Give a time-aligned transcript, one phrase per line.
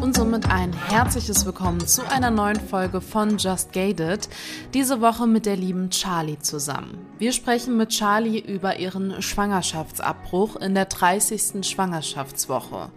[0.00, 4.28] Und somit ein herzliches Willkommen zu einer neuen Folge von Just Gated.
[4.74, 7.04] Diese Woche mit der lieben Charlie zusammen.
[7.18, 11.68] Wir sprechen mit Charlie über ihren Schwangerschaftsabbruch in der 30.
[11.68, 12.90] Schwangerschaftswoche.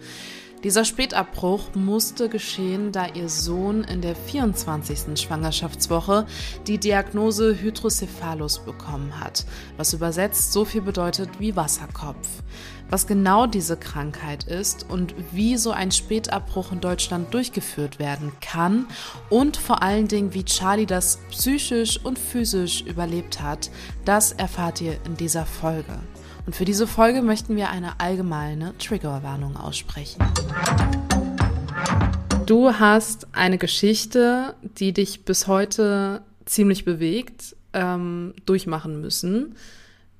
[0.66, 5.16] Dieser Spätabbruch musste geschehen, da ihr Sohn in der 24.
[5.16, 6.26] Schwangerschaftswoche
[6.66, 9.46] die Diagnose Hydrocephalus bekommen hat,
[9.78, 12.28] was übersetzt so viel bedeutet wie Wasserkopf.
[12.90, 18.88] Was genau diese Krankheit ist und wie so ein Spätabbruch in Deutschland durchgeführt werden kann
[19.30, 23.70] und vor allen Dingen, wie Charlie das psychisch und physisch überlebt hat,
[24.04, 26.00] das erfahrt ihr in dieser Folge.
[26.46, 30.24] Und für diese Folge möchten wir eine allgemeine Triggerwarnung aussprechen.
[32.46, 39.56] Du hast eine Geschichte, die dich bis heute ziemlich bewegt, ähm, durchmachen müssen.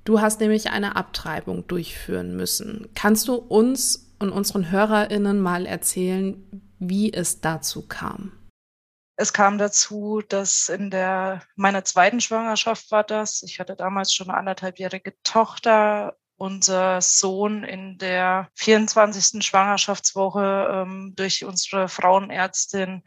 [0.04, 2.88] Du hast nämlich eine Abtreibung durchführen müssen.
[2.94, 6.36] Kannst du uns und unseren HörerInnen mal erzählen,
[6.80, 8.32] wie es dazu kam?
[9.16, 13.42] Es kam dazu, dass in der meiner zweiten Schwangerschaft war das.
[13.42, 16.16] Ich hatte damals schon eine anderthalbjährige Tochter.
[16.38, 19.42] Unser Sohn in der 24.
[19.42, 23.04] Schwangerschaftswoche ähm, durch unsere Frauenärztin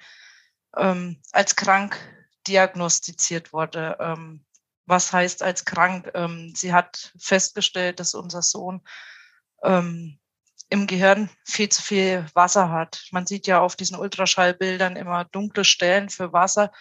[0.76, 1.96] ähm, als krank
[2.48, 3.98] diagnostiziert wurde.
[4.00, 4.46] Ähm,
[4.88, 6.10] was heißt als krank?
[6.16, 8.82] Ähm, sie hat festgestellt, dass unser Sohn
[9.62, 10.20] ähm,
[10.70, 13.06] im Gehirn viel zu viel Wasser hat.
[13.12, 16.72] Man sieht ja auf diesen Ultraschallbildern immer dunkle Stellen für Wasser.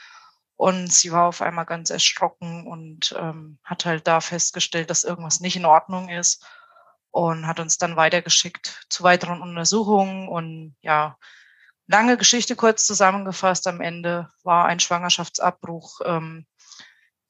[0.57, 5.41] Und sie war auf einmal ganz erschrocken und ähm, hat halt da festgestellt, dass irgendwas
[5.41, 6.45] nicht in Ordnung ist
[7.11, 10.29] und hat uns dann weitergeschickt zu weiteren Untersuchungen.
[10.29, 11.17] Und ja,
[11.87, 13.67] lange Geschichte kurz zusammengefasst.
[13.69, 16.45] Am Ende war ein Schwangerschaftsabbruch ähm,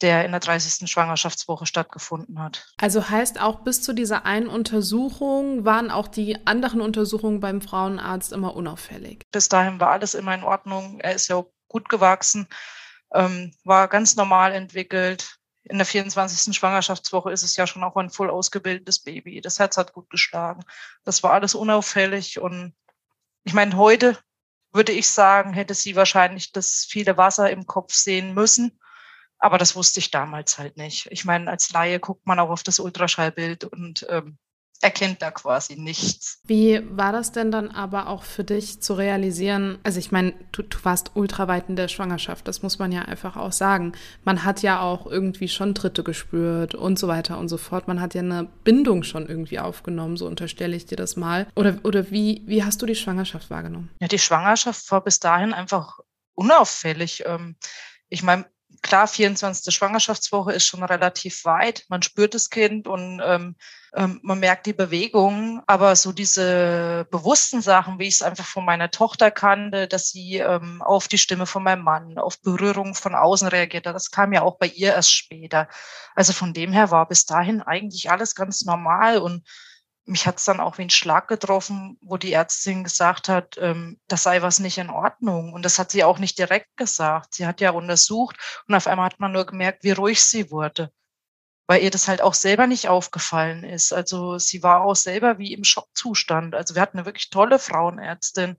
[0.01, 0.91] der in der 30.
[0.91, 2.67] Schwangerschaftswoche stattgefunden hat.
[2.81, 8.33] Also heißt auch bis zu dieser einen Untersuchung waren auch die anderen Untersuchungen beim Frauenarzt
[8.33, 9.25] immer unauffällig.
[9.33, 11.01] Bis dahin war alles immer in Ordnung.
[11.01, 12.49] Er ist ja auch gut gewachsen,
[13.13, 15.37] ähm, war ganz normal entwickelt.
[15.65, 16.57] In der 24.
[16.57, 19.41] Schwangerschaftswoche ist es ja schon auch ein voll ausgebildetes Baby.
[19.41, 20.63] Das Herz hat gut geschlagen.
[21.05, 22.39] Das war alles unauffällig.
[22.39, 22.75] Und
[23.45, 24.17] ich meine, heute
[24.73, 28.79] würde ich sagen, hätte sie wahrscheinlich das viele Wasser im Kopf sehen müssen
[29.39, 31.09] aber das wusste ich damals halt nicht.
[31.11, 34.39] Ich meine, als Laie guckt man auch auf das Ultraschallbild und ähm,
[34.81, 36.41] erkennt da quasi nichts.
[36.45, 39.79] Wie war das denn dann aber auch für dich zu realisieren?
[39.83, 43.37] Also ich meine, du, du warst ultraweit in der Schwangerschaft, das muss man ja einfach
[43.37, 43.93] auch sagen.
[44.25, 47.89] Man hat ja auch irgendwie schon Tritte gespürt und so weiter und so fort.
[47.89, 51.49] Man hat ja eine Bindung schon irgendwie aufgenommen, so unterstelle ich dir das mal.
[51.57, 53.91] Oder, oder wie, wie hast du die Schwangerschaft wahrgenommen?
[54.01, 55.99] Ja, die Schwangerschaft war bis dahin einfach
[56.35, 57.25] unauffällig.
[57.27, 57.57] Ähm,
[58.09, 58.47] ich meine,
[58.83, 59.75] klar, 24.
[59.75, 61.85] Schwangerschaftswoche ist schon relativ weit.
[61.89, 63.57] Man spürt das Kind und ähm,
[63.95, 65.63] ähm, man merkt die Bewegung.
[65.67, 70.37] Aber so diese bewussten Sachen, wie ich es einfach von meiner Tochter kannte, dass sie
[70.37, 74.33] ähm, auf die Stimme von meinem Mann, auf Berührung von außen reagiert hat, das kam
[74.33, 75.69] ja auch bei ihr erst später.
[76.15, 79.45] Also von dem her war bis dahin eigentlich alles ganz normal und
[80.09, 84.01] mich hat es dann auch wie ein Schlag getroffen, wo die Ärztin gesagt hat, ähm,
[84.09, 85.53] das sei was nicht in Ordnung.
[85.53, 87.35] Und das hat sie auch nicht direkt gesagt.
[87.35, 88.37] Sie hat ja untersucht
[88.67, 90.91] und auf einmal hat man nur gemerkt, wie ruhig sie wurde,
[91.67, 93.93] weil ihr das halt auch selber nicht aufgefallen ist.
[93.93, 96.55] Also sie war auch selber wie im Schockzustand.
[96.55, 98.57] Also wir hatten eine wirklich tolle Frauenärztin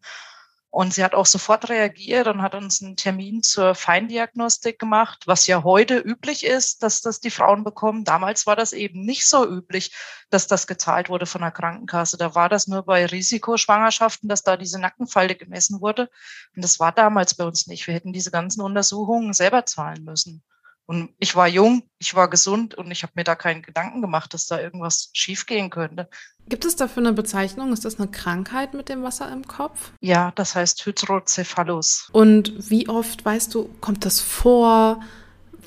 [0.72, 5.48] und sie hat auch sofort reagiert und hat uns einen Termin zur Feindiagnostik gemacht, was
[5.48, 8.04] ja heute üblich ist, dass das die Frauen bekommen.
[8.04, 9.92] Damals war das eben nicht so üblich,
[10.30, 12.18] dass das gezahlt wurde von der Krankenkasse.
[12.18, 16.10] Da war das nur bei Risikoschwangerschaften, dass da diese Nackenfalte gemessen wurde.
[16.56, 17.88] Und das war damals bei uns nicht.
[17.88, 20.44] Wir hätten diese ganzen Untersuchungen selber zahlen müssen.
[20.90, 24.34] Und ich war jung, ich war gesund und ich habe mir da keinen Gedanken gemacht,
[24.34, 26.10] dass da irgendwas schiefgehen könnte.
[26.48, 27.72] Gibt es dafür eine Bezeichnung?
[27.74, 29.92] Ist das eine Krankheit mit dem Wasser im Kopf?
[30.02, 32.10] Ja, das heißt Hydrocephalus.
[32.12, 35.00] Und wie oft, weißt du, kommt das vor?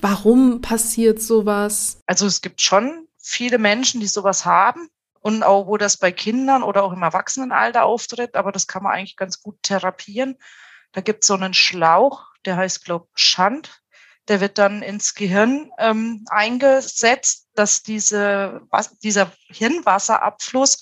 [0.01, 2.01] Warum passiert sowas?
[2.07, 4.89] Also es gibt schon viele Menschen, die sowas haben
[5.21, 8.91] und auch wo das bei Kindern oder auch im Erwachsenenalter auftritt, aber das kann man
[8.91, 10.37] eigentlich ganz gut therapieren.
[10.91, 13.81] Da gibt es so einen Schlauch, der heißt, glaube ich, Schand
[14.29, 20.81] der wird dann ins Gehirn ähm, eingesetzt, dass diese, was, dieser Hirnwasserabfluss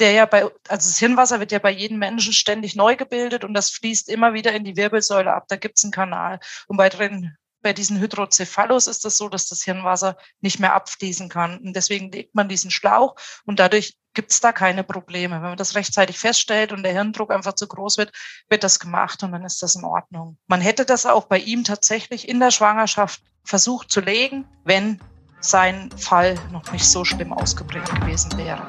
[0.00, 3.54] der ja bei, also das Hirnwasser wird ja bei jedem Menschen ständig neu gebildet und
[3.54, 5.44] das fließt immer wieder in die Wirbelsäule ab.
[5.48, 6.40] Da gibt es einen Kanal.
[6.66, 11.28] Und bei drin, bei diesen Hydrocephalus ist das so, dass das Hirnwasser nicht mehr abfließen
[11.28, 11.58] kann.
[11.58, 15.36] Und deswegen legt man diesen Schlauch und dadurch gibt es da keine Probleme.
[15.36, 18.12] Wenn man das rechtzeitig feststellt und der Hirndruck einfach zu groß wird,
[18.48, 20.38] wird das gemacht und dann ist das in Ordnung.
[20.46, 25.00] Man hätte das auch bei ihm tatsächlich in der Schwangerschaft versucht zu legen, wenn
[25.40, 28.62] sein Fall noch nicht so schlimm ausgeprägt gewesen wäre.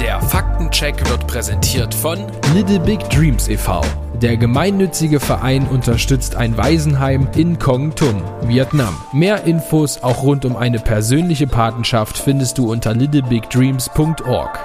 [0.00, 3.82] Der Faktencheck wird präsentiert von Little Big Dreams e.V.
[4.22, 8.96] Der gemeinnützige Verein unterstützt ein Waisenheim in Kong Tum, Vietnam.
[9.12, 14.58] Mehr Infos auch rund um eine persönliche Patenschaft findest du unter littlebigdreams.org.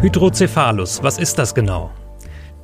[0.00, 1.90] Hydrocephalus, was ist das genau?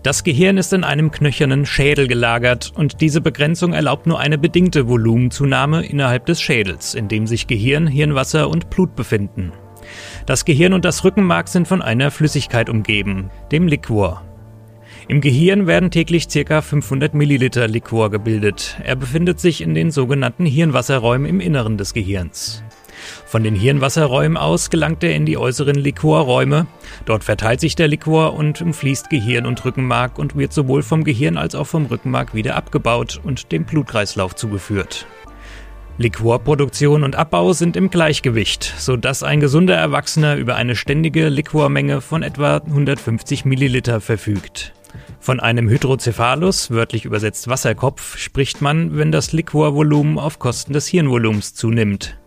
[0.05, 4.87] Das Gehirn ist in einem knöchernen Schädel gelagert und diese Begrenzung erlaubt nur eine bedingte
[4.87, 9.51] Volumenzunahme innerhalb des Schädels, in dem sich Gehirn, Hirnwasser und Blut befinden.
[10.27, 14.23] Das Gehirn und das Rückenmark sind von einer Flüssigkeit umgeben, dem Liquor.
[15.07, 16.63] Im Gehirn werden täglich ca.
[16.63, 18.79] 500 Milliliter Liquor gebildet.
[18.83, 22.63] Er befindet sich in den sogenannten Hirnwasserräumen im Inneren des Gehirns.
[23.27, 26.67] Von den Hirnwasserräumen aus gelangt er in die äußeren Liquorräume.
[27.05, 31.37] Dort verteilt sich der Liquor und umfließt Gehirn und Rückenmark und wird sowohl vom Gehirn
[31.37, 35.07] als auch vom Rückenmark wieder abgebaut und dem Blutkreislauf zugeführt.
[35.99, 42.23] Liquorproduktion und Abbau sind im Gleichgewicht, sodass ein gesunder Erwachsener über eine ständige Liquormenge von
[42.23, 44.73] etwa 150 Milliliter verfügt.
[45.25, 51.55] Von einem Hydrocephalus, wörtlich übersetzt Wasserkopf, spricht man, wenn das Liquorvolumen auf Kosten des Hirnvolumens
[51.55, 52.19] zunimmt.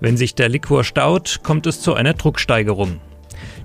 [0.00, 2.98] Wenn sich der Liquor staut, kommt es zu einer Drucksteigerung.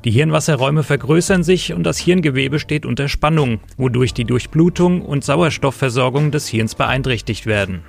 [0.04, 6.32] Die Hirnwasserräume vergrößern sich und das Hirngewebe steht unter Spannung, wodurch die Durchblutung und Sauerstoffversorgung
[6.32, 7.84] des Hirns beeinträchtigt werden.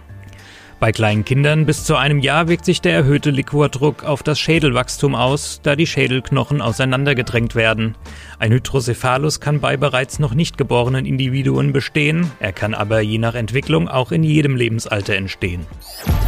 [0.82, 5.14] Bei kleinen Kindern bis zu einem Jahr wirkt sich der erhöhte Liquordruck auf das Schädelwachstum
[5.14, 7.94] aus, da die Schädelknochen auseinandergedrängt werden.
[8.40, 13.36] Ein Hydrocephalus kann bei bereits noch nicht geborenen Individuen bestehen, er kann aber je nach
[13.36, 15.66] Entwicklung auch in jedem Lebensalter entstehen.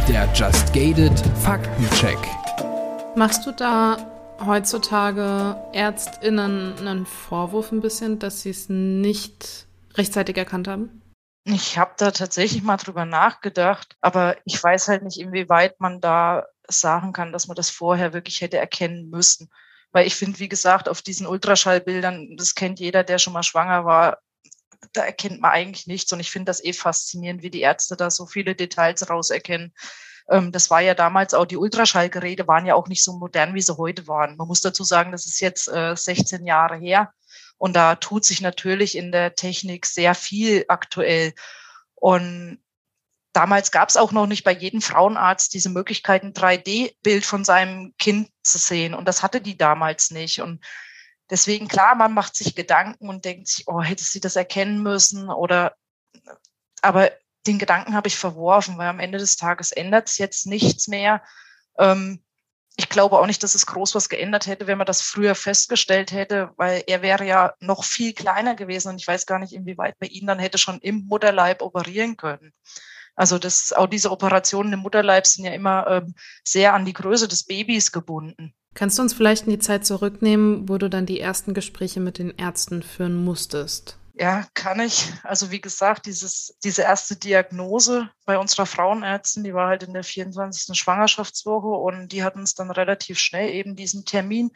[0.07, 2.19] Der Just Gated Faktencheck.
[3.17, 3.97] Machst du da
[4.45, 11.01] heutzutage ÄrztInnen einen Vorwurf ein bisschen, dass sie es nicht rechtzeitig erkannt haben?
[11.47, 16.47] Ich habe da tatsächlich mal drüber nachgedacht, aber ich weiß halt nicht, inwieweit man da
[16.67, 19.51] sagen kann, dass man das vorher wirklich hätte erkennen müssen.
[19.91, 23.85] Weil ich finde, wie gesagt, auf diesen Ultraschallbildern, das kennt jeder, der schon mal schwanger
[23.85, 24.17] war,
[24.91, 26.11] da erkennt man eigentlich nichts.
[26.11, 29.71] Und ich finde das eh faszinierend, wie die Ärzte da so viele Details rauserkennen.
[30.29, 33.61] Ähm, das war ja damals auch, die Ultraschallgeräte waren ja auch nicht so modern, wie
[33.61, 34.35] sie heute waren.
[34.35, 37.13] Man muss dazu sagen, das ist jetzt 16 äh, Jahre her.
[37.57, 41.33] Und da tut sich natürlich in der Technik sehr viel aktuell.
[41.95, 42.59] Und
[43.33, 47.93] damals gab es auch noch nicht bei jedem Frauenarzt diese Möglichkeit, ein 3D-Bild von seinem
[47.97, 48.93] Kind zu sehen.
[48.93, 50.41] Und das hatte die damals nicht.
[50.41, 50.63] Und
[51.29, 55.29] deswegen, klar, man macht sich Gedanken und denkt sich, oh, hätte sie das erkennen müssen
[55.29, 55.75] oder,
[56.81, 57.11] aber
[57.47, 61.23] den Gedanken habe ich verworfen, weil am Ende des Tages ändert es jetzt nichts mehr.
[61.77, 62.23] Ähm,
[62.77, 66.11] ich glaube auch nicht, dass es groß was geändert hätte, wenn man das früher festgestellt
[66.11, 69.95] hätte, weil er wäre ja noch viel kleiner gewesen und ich weiß gar nicht, inwieweit
[69.99, 72.51] man ihn dann hätte schon im Mutterleib operieren können.
[73.15, 77.29] Also das, auch diese Operationen im Mutterleib sind ja immer ähm, sehr an die Größe
[77.29, 78.53] des Babys gebunden.
[78.73, 82.17] Kannst du uns vielleicht in die Zeit zurücknehmen, wo du dann die ersten Gespräche mit
[82.17, 83.97] den Ärzten führen musstest?
[84.17, 85.11] Ja, kann ich.
[85.23, 90.05] Also wie gesagt, dieses, diese erste Diagnose bei unserer Frauenärztin, die war halt in der
[90.05, 90.77] 24.
[90.77, 94.51] Schwangerschaftswoche und die hat uns dann relativ schnell eben diesen Termin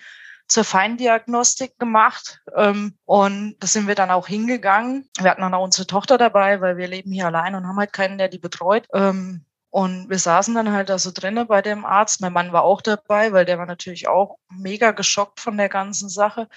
[0.48, 2.40] zur Feindiagnostik gemacht.
[2.56, 5.10] Ähm, und da sind wir dann auch hingegangen.
[5.20, 7.92] Wir hatten dann auch unsere Tochter dabei, weil wir leben hier allein und haben halt
[7.92, 8.88] keinen, der die betreut.
[8.94, 12.22] Ähm, und wir saßen dann halt da so drinnen bei dem Arzt.
[12.22, 16.08] Mein Mann war auch dabei, weil der war natürlich auch mega geschockt von der ganzen
[16.08, 16.48] Sache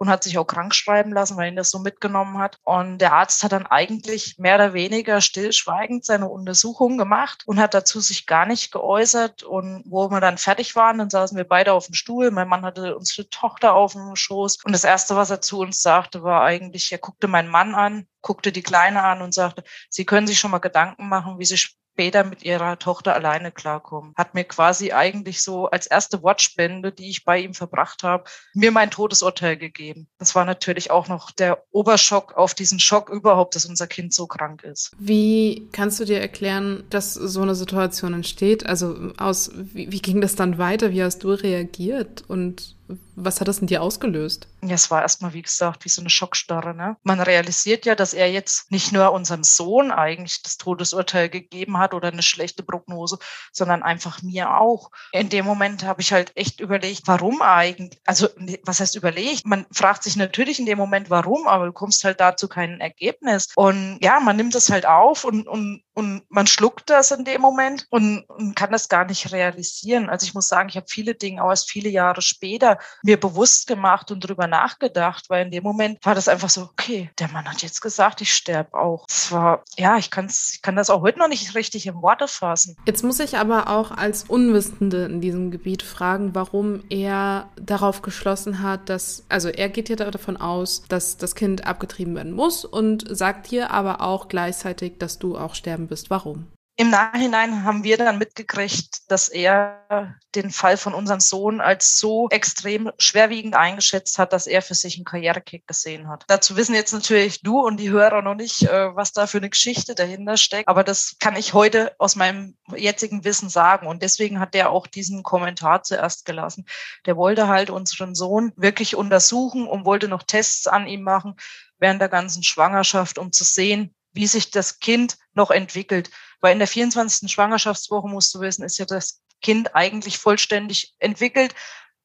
[0.00, 2.58] und hat sich auch krank schreiben lassen, weil ihn das so mitgenommen hat.
[2.64, 7.74] Und der Arzt hat dann eigentlich mehr oder weniger stillschweigend seine Untersuchung gemacht und hat
[7.74, 9.42] dazu sich gar nicht geäußert.
[9.42, 12.30] Und wo wir dann fertig waren, dann saßen wir beide auf dem Stuhl.
[12.30, 14.64] Mein Mann hatte unsere Tochter auf dem Schoß.
[14.64, 18.06] Und das Erste, was er zu uns sagte, war eigentlich, er guckte meinen Mann an,
[18.22, 21.58] guckte die Kleine an und sagte, Sie können sich schon mal Gedanken machen, wie Sie
[22.00, 24.14] später mit ihrer Tochter alleine klarkommen.
[24.16, 28.70] Hat mir quasi eigentlich so als erste Wortspende, die ich bei ihm verbracht habe, mir
[28.70, 30.08] mein Todesurteil gegeben.
[30.18, 34.26] Das war natürlich auch noch der Oberschock auf diesen Schock überhaupt, dass unser Kind so
[34.26, 34.92] krank ist.
[34.98, 38.64] Wie kannst du dir erklären, dass so eine Situation entsteht?
[38.64, 40.92] Also aus, wie, wie ging das dann weiter?
[40.92, 42.24] Wie hast du reagiert?
[42.26, 42.76] Und
[43.16, 44.48] Was hat das in dir ausgelöst?
[44.62, 46.74] Ja, es war erstmal, wie gesagt, wie so eine Schockstarre.
[46.74, 46.96] Ne?
[47.02, 51.94] Man realisiert ja, dass er jetzt nicht nur unserem Sohn eigentlich das Todesurteil gegeben hat
[51.94, 53.18] oder eine schlechte Prognose,
[53.52, 54.90] sondern einfach mir auch.
[55.12, 58.00] In dem Moment habe ich halt echt überlegt, warum eigentlich?
[58.06, 58.28] Also,
[58.64, 59.46] was heißt überlegt?
[59.46, 63.48] Man fragt sich natürlich in dem Moment, warum, aber du kommst halt dazu kein Ergebnis.
[63.54, 67.40] Und ja, man nimmt das halt auf und, und, und man schluckt das in dem
[67.40, 70.08] Moment und, und kann das gar nicht realisieren.
[70.10, 73.66] Also ich muss sagen, ich habe viele Dinge auch erst viele Jahre später mir bewusst
[73.66, 77.48] gemacht und drüber nachgedacht, weil in dem Moment war das einfach so, okay, der Mann
[77.48, 79.06] hat jetzt gesagt, ich sterbe auch.
[79.08, 82.28] Es war, ja, ich, kann's, ich kann das auch heute noch nicht richtig in Worte
[82.28, 82.76] fassen.
[82.86, 88.62] Jetzt muss ich aber auch als Unwissende in diesem Gebiet fragen, warum er darauf geschlossen
[88.62, 93.04] hat, dass, also er geht ja davon aus, dass das Kind abgetrieben werden muss und
[93.08, 96.10] sagt dir aber auch gleichzeitig, dass du auch sterben bist.
[96.10, 96.46] Warum?
[96.80, 102.26] Im Nachhinein haben wir dann mitgekriegt, dass er den Fall von unserem Sohn als so
[102.30, 106.24] extrem schwerwiegend eingeschätzt hat, dass er für sich einen Karrierekick gesehen hat.
[106.26, 109.50] Dazu wissen jetzt natürlich du und die Hörer noch nicht, äh, was da für eine
[109.50, 110.70] Geschichte dahinter steckt.
[110.70, 113.86] Aber das kann ich heute aus meinem jetzigen Wissen sagen.
[113.86, 116.64] Und deswegen hat der auch diesen Kommentar zuerst gelassen.
[117.04, 121.36] Der wollte halt unseren Sohn wirklich untersuchen und wollte noch Tests an ihm machen
[121.78, 126.10] während der ganzen Schwangerschaft, um zu sehen, wie sich das Kind noch entwickelt.
[126.40, 127.30] Weil in der 24.
[127.30, 131.54] Schwangerschaftswoche, musst du wissen, ist ja das Kind eigentlich vollständig entwickelt.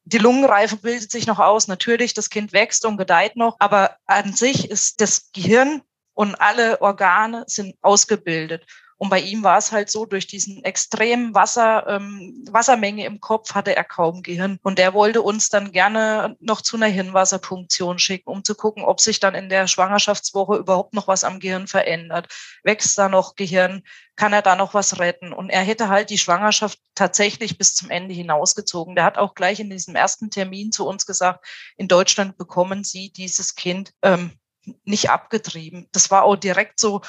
[0.04, 1.68] Die Lungenreife bildet sich noch aus.
[1.68, 3.56] Natürlich, das Kind wächst und gedeiht noch.
[3.60, 5.82] Aber an sich ist das Gehirn
[6.14, 8.66] und alle Organe sind ausgebildet.
[8.98, 13.54] Und bei ihm war es halt so, durch diesen extremen Wasser, ähm, Wassermenge im Kopf
[13.54, 14.58] hatte er kaum Gehirn.
[14.64, 19.02] Und der wollte uns dann gerne noch zu einer Hirnwasserpunktion schicken, um zu gucken, ob
[19.02, 22.28] sich dann in der Schwangerschaftswoche überhaupt noch was am Gehirn verändert.
[22.64, 23.84] Wächst da noch Gehirn?
[24.16, 25.34] Kann er da noch was retten?
[25.34, 28.96] Und er hätte halt die Schwangerschaft tatsächlich bis zum Ende hinausgezogen.
[28.96, 33.12] Der hat auch gleich in diesem ersten Termin zu uns gesagt, in Deutschland bekommen Sie
[33.12, 34.32] dieses Kind ähm,
[34.84, 35.88] nicht abgetrieben.
[35.92, 37.02] Das war auch direkt so,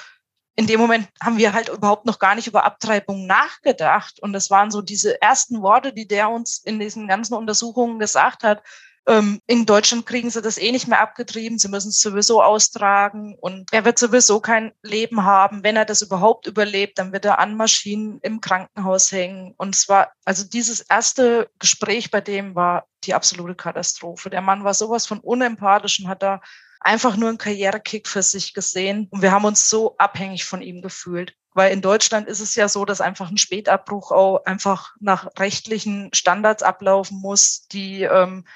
[0.57, 4.21] in dem Moment haben wir halt überhaupt noch gar nicht über Abtreibung nachgedacht.
[4.21, 8.43] Und das waren so diese ersten Worte, die der uns in diesen ganzen Untersuchungen gesagt
[8.43, 8.63] hat.
[9.07, 11.59] Ähm, in Deutschland kriegen sie das eh nicht mehr abgetrieben.
[11.59, 15.63] Sie müssen es sowieso austragen und er wird sowieso kein Leben haben.
[15.63, 19.55] Wenn er das überhaupt überlebt, dann wird er an Maschinen im Krankenhaus hängen.
[19.59, 24.31] Und es war, also dieses erste Gespräch bei dem war die absolute Katastrophe.
[24.31, 26.41] Der Mann war sowas von unempathisch und hat da
[26.87, 29.09] einfach nur einen Karrierekick für sich gesehen.
[29.11, 31.35] Und wir haben uns so abhängig von ihm gefühlt.
[31.53, 36.11] Weil in Deutschland ist es ja so, dass einfach ein Spätabbruch auch einfach nach rechtlichen
[36.13, 38.47] Standards ablaufen muss, die ähm,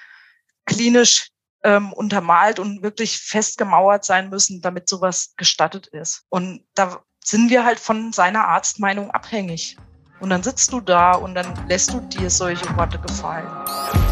[0.67, 1.31] klinisch
[1.65, 6.25] ähm, untermalt und wirklich festgemauert sein müssen, damit sowas gestattet ist.
[6.29, 9.77] Und da sind wir halt von seiner Arztmeinung abhängig.
[10.21, 14.10] Und dann sitzt du da und dann lässt du dir solche Worte gefallen.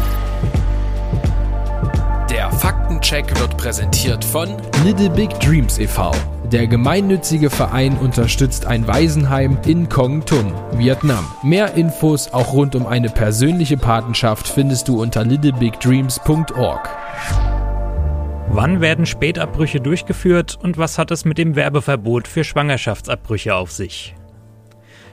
[2.29, 4.49] Der Faktencheck wird präsentiert von
[4.83, 6.11] Little Big Dreams e.V.
[6.51, 11.25] Der gemeinnützige Verein unterstützt ein Waisenheim in Kong Tum, Vietnam.
[11.41, 16.89] Mehr Infos auch rund um eine persönliche Patenschaft findest du unter littlebigdreams.org.
[18.49, 24.15] Wann werden Spätabbrüche durchgeführt und was hat es mit dem Werbeverbot für Schwangerschaftsabbrüche auf sich?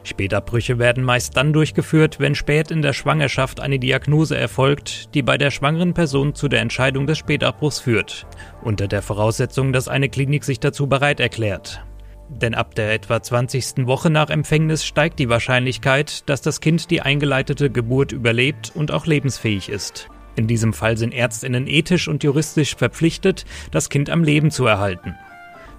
[0.07, 5.39] Spätabbrüche werden meist dann durchgeführt, wenn spät in der Schwangerschaft eine Diagnose erfolgt, die bei
[5.39, 8.27] der schwangeren Person zu der Entscheidung des Spätabbruchs führt,
[8.63, 11.85] unter der Voraussetzung, dass eine Klinik sich dazu bereit erklärt.
[12.29, 13.87] Denn ab der etwa 20.
[13.87, 19.07] Woche nach Empfängnis steigt die Wahrscheinlichkeit, dass das Kind die eingeleitete Geburt überlebt und auch
[19.07, 20.09] lebensfähig ist.
[20.35, 25.15] In diesem Fall sind Ärztinnen ethisch und juristisch verpflichtet, das Kind am Leben zu erhalten.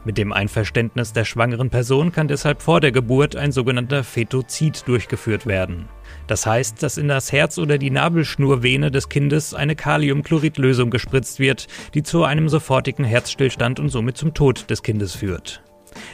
[0.08, 5.46] Mit dem Einverständnis der schwangeren Person kann deshalb vor der Geburt ein sogenannter Fetozid durchgeführt
[5.46, 5.90] werden.
[6.28, 11.68] Das heißt, dass in das Herz oder die Nabelschnurvene des Kindes eine Kaliumchloridlösung gespritzt wird,
[11.94, 15.62] die zu einem sofortigen Herzstillstand und somit zum Tod des Kindes führt.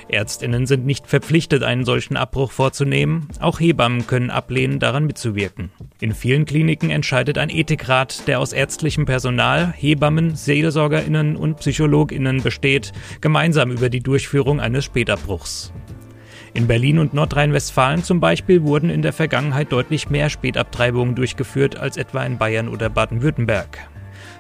[0.08, 3.28] Ärztinnen sind nicht verpflichtet, einen solchen Abbruch vorzunehmen.
[3.40, 5.72] Auch Hebammen können ablehnen, daran mitzuwirken.
[6.00, 12.92] In vielen Kliniken entscheidet ein Ethikrat, der aus ärztlichem Personal, Hebammen, Seelsorgerinnen und Psychologinnen besteht,
[13.22, 15.74] gemeinsam über die Durchführung eines Spätabbruchs.
[16.56, 21.98] In Berlin und Nordrhein-Westfalen zum Beispiel wurden in der Vergangenheit deutlich mehr Spätabtreibungen durchgeführt als
[21.98, 23.90] etwa in Bayern oder Baden-Württemberg.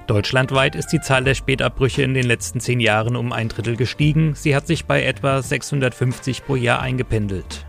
[0.07, 4.35] Deutschlandweit ist die Zahl der Spätabbrüche in den letzten zehn Jahren um ein Drittel gestiegen.
[4.35, 7.65] Sie hat sich bei etwa 650 pro Jahr eingependelt.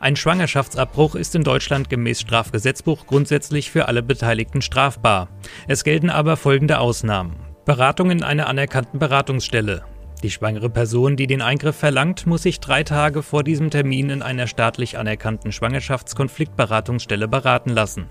[0.00, 5.28] Ein Schwangerschaftsabbruch ist in Deutschland gemäß Strafgesetzbuch grundsätzlich für alle Beteiligten strafbar.
[5.68, 7.36] Es gelten aber folgende Ausnahmen.
[7.64, 9.84] Beratung in einer anerkannten Beratungsstelle.
[10.22, 14.22] Die schwangere Person, die den Eingriff verlangt, muss sich drei Tage vor diesem Termin in
[14.22, 18.06] einer staatlich anerkannten Schwangerschaftskonfliktberatungsstelle beraten lassen.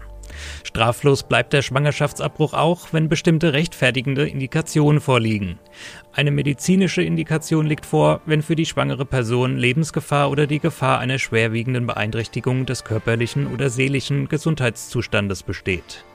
[0.64, 5.60] Straflos bleibt der Schwangerschaftsabbruch auch, wenn bestimmte rechtfertigende Indikationen vorliegen.
[6.14, 11.20] Eine medizinische Indikation liegt vor, wenn für die schwangere Person Lebensgefahr oder die Gefahr einer
[11.20, 16.06] schwerwiegenden Beeinträchtigung des körperlichen oder seelischen Gesundheitszustandes besteht.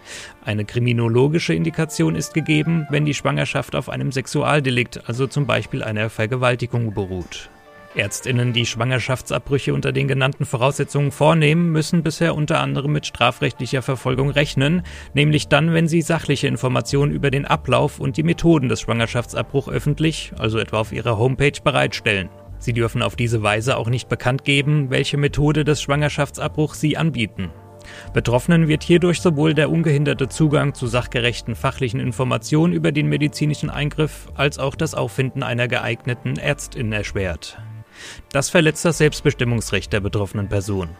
[0.44, 6.10] Eine kriminologische Indikation ist gegeben, wenn die Schwangerschaft auf einem Sexualdelikt, also zum Beispiel einer
[6.10, 7.50] Vergewaltigung, beruht.
[7.94, 14.30] Ärztinnen, die Schwangerschaftsabbrüche unter den genannten Voraussetzungen vornehmen, müssen bisher unter anderem mit strafrechtlicher Verfolgung
[14.30, 14.82] rechnen,
[15.12, 20.32] nämlich dann, wenn sie sachliche Informationen über den Ablauf und die Methoden des Schwangerschaftsabbruchs öffentlich,
[20.38, 22.28] also etwa auf ihrer Homepage, bereitstellen.
[22.58, 27.50] Sie dürfen auf diese Weise auch nicht bekannt geben, welche Methode des Schwangerschaftsabbruchs sie anbieten.
[28.12, 34.28] Betroffenen wird hierdurch sowohl der ungehinderte Zugang zu sachgerechten fachlichen Informationen über den medizinischen Eingriff
[34.34, 37.58] als auch das Auffinden einer geeigneten Ärztin erschwert.
[38.32, 40.90] Das verletzt das Selbstbestimmungsrecht der betroffenen Person.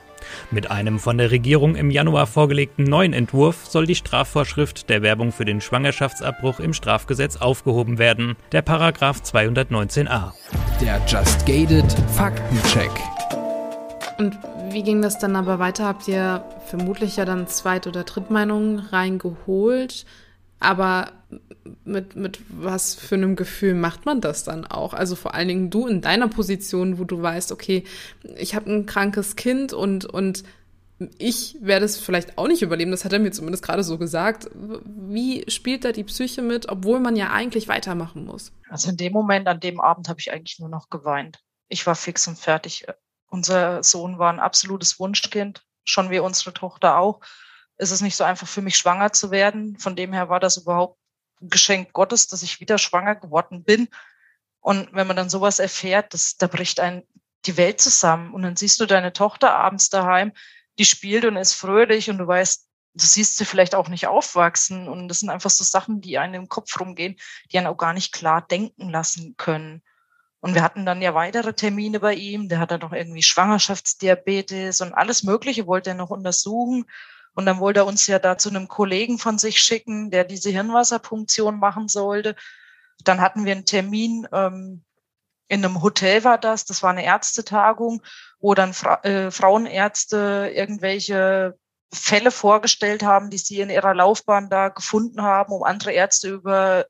[0.50, 5.32] Mit einem von der Regierung im Januar vorgelegten neuen Entwurf soll die Strafvorschrift der Werbung
[5.32, 10.32] für den Schwangerschaftsabbruch im Strafgesetz aufgehoben werden, der Paragraph 219a.
[10.80, 12.90] Der Just Gated Faktencheck.
[14.18, 14.38] Und
[14.70, 15.86] wie ging das dann aber weiter?
[15.86, 20.04] Habt ihr vermutlich ja dann Zweit- oder Drittmeinungen reingeholt?
[20.60, 21.10] Aber
[21.84, 24.94] mit, mit was für einem Gefühl macht man das dann auch?
[24.94, 27.84] Also vor allen Dingen du in deiner Position, wo du weißt, okay,
[28.36, 30.44] ich habe ein krankes Kind und, und
[31.18, 34.50] ich werde es vielleicht auch nicht überleben, das hat er mir zumindest gerade so gesagt.
[34.54, 38.52] Wie spielt da die Psyche mit, obwohl man ja eigentlich weitermachen muss?
[38.68, 41.40] Also in dem Moment, an dem Abend, habe ich eigentlich nur noch geweint.
[41.68, 42.86] Ich war fix und fertig.
[43.28, 47.20] Unser Sohn war ein absolutes Wunschkind, schon wie unsere Tochter auch
[47.80, 49.78] ist es nicht so einfach für mich, schwanger zu werden.
[49.78, 50.98] Von dem her war das überhaupt
[51.40, 53.88] Geschenk Gottes, dass ich wieder schwanger geworden bin.
[54.60, 57.02] Und wenn man dann sowas erfährt, das, da bricht ein
[57.46, 58.32] die Welt zusammen.
[58.32, 60.32] Und dann siehst du deine Tochter abends daheim,
[60.78, 64.88] die spielt und ist fröhlich und du weißt, du siehst sie vielleicht auch nicht aufwachsen.
[64.88, 67.16] Und das sind einfach so Sachen, die einem im Kopf rumgehen,
[67.50, 69.82] die einen auch gar nicht klar denken lassen können.
[70.40, 72.48] Und wir hatten dann ja weitere Termine bei ihm.
[72.48, 76.86] Der hat dann noch irgendwie Schwangerschaftsdiabetes und alles Mögliche wollte er noch untersuchen.
[77.40, 80.50] Und dann wollte er uns ja da zu einem Kollegen von sich schicken, der diese
[80.50, 82.36] Hirnwasserpunktion machen sollte.
[83.02, 84.84] Dann hatten wir einen Termin ähm,
[85.48, 88.02] in einem Hotel war das, das war eine Ärztetagung,
[88.40, 91.58] wo dann Fra äh, Frauenärzte irgendwelche
[91.90, 96.84] Fälle vorgestellt haben, die sie in ihrer Laufbahn da gefunden haben, um andere Ärzte über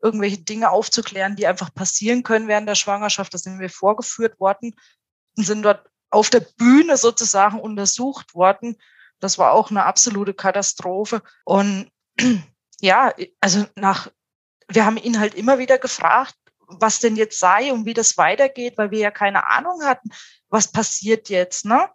[0.00, 3.34] irgendwelche Dinge aufzuklären, die einfach passieren können während der Schwangerschaft.
[3.34, 4.72] Da sind wir vorgeführt worden
[5.36, 8.76] und sind dort auf der Bühne sozusagen untersucht worden.
[9.20, 11.22] Das war auch eine absolute Katastrophe.
[11.44, 11.90] Und
[12.80, 14.08] ja, also nach,
[14.68, 16.34] wir haben ihn halt immer wieder gefragt,
[16.66, 20.10] was denn jetzt sei und wie das weitergeht, weil wir ja keine Ahnung hatten,
[20.48, 21.90] was passiert jetzt, ne?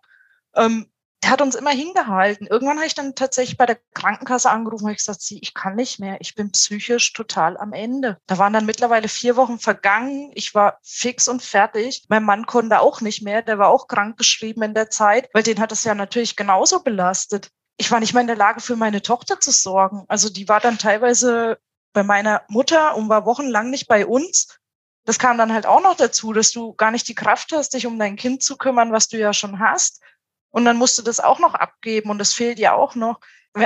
[0.55, 0.91] Ähm,
[1.25, 2.45] der hat uns immer hingehalten.
[2.45, 5.75] Irgendwann habe ich dann tatsächlich bei der Krankenkasse angerufen und ich gesagt, sie, ich kann
[5.75, 6.17] nicht mehr.
[6.19, 8.19] Ich bin psychisch total am Ende.
[8.27, 10.29] Da waren dann mittlerweile vier Wochen vergangen.
[10.35, 12.05] Ich war fix und fertig.
[12.09, 13.41] Mein Mann konnte auch nicht mehr.
[13.41, 17.49] Der war auch krankgeschrieben in der Zeit, weil den hat es ja natürlich genauso belastet.
[17.77, 20.05] Ich war nicht mehr in der Lage, für meine Tochter zu sorgen.
[20.07, 21.57] Also die war dann teilweise
[21.93, 24.59] bei meiner Mutter und war wochenlang nicht bei uns.
[25.05, 27.87] Das kam dann halt auch noch dazu, dass du gar nicht die Kraft hast, dich
[27.87, 30.01] um dein Kind zu kümmern, was du ja schon hast.
[30.55, 33.19] Und dann musst du das auch noch abgeben und das fehlt ja auch noch.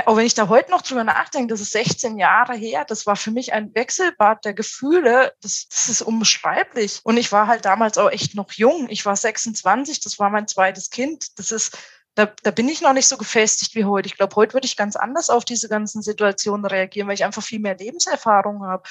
[0.06, 3.14] Auch wenn ich da heute noch drüber nachdenke, das ist 16 Jahre her, das war
[3.14, 6.98] für mich ein Wechselbad der Gefühle, das, das ist unbeschreiblich.
[7.04, 8.88] Und ich war halt damals auch echt noch jung.
[8.90, 11.38] Ich war 26, das war mein zweites Kind.
[11.38, 11.78] Das ist,
[12.16, 14.08] da, da bin ich noch nicht so gefestigt wie heute.
[14.08, 17.44] Ich glaube, heute würde ich ganz anders auf diese ganzen Situationen reagieren, weil ich einfach
[17.44, 18.82] viel mehr Lebenserfahrung habe.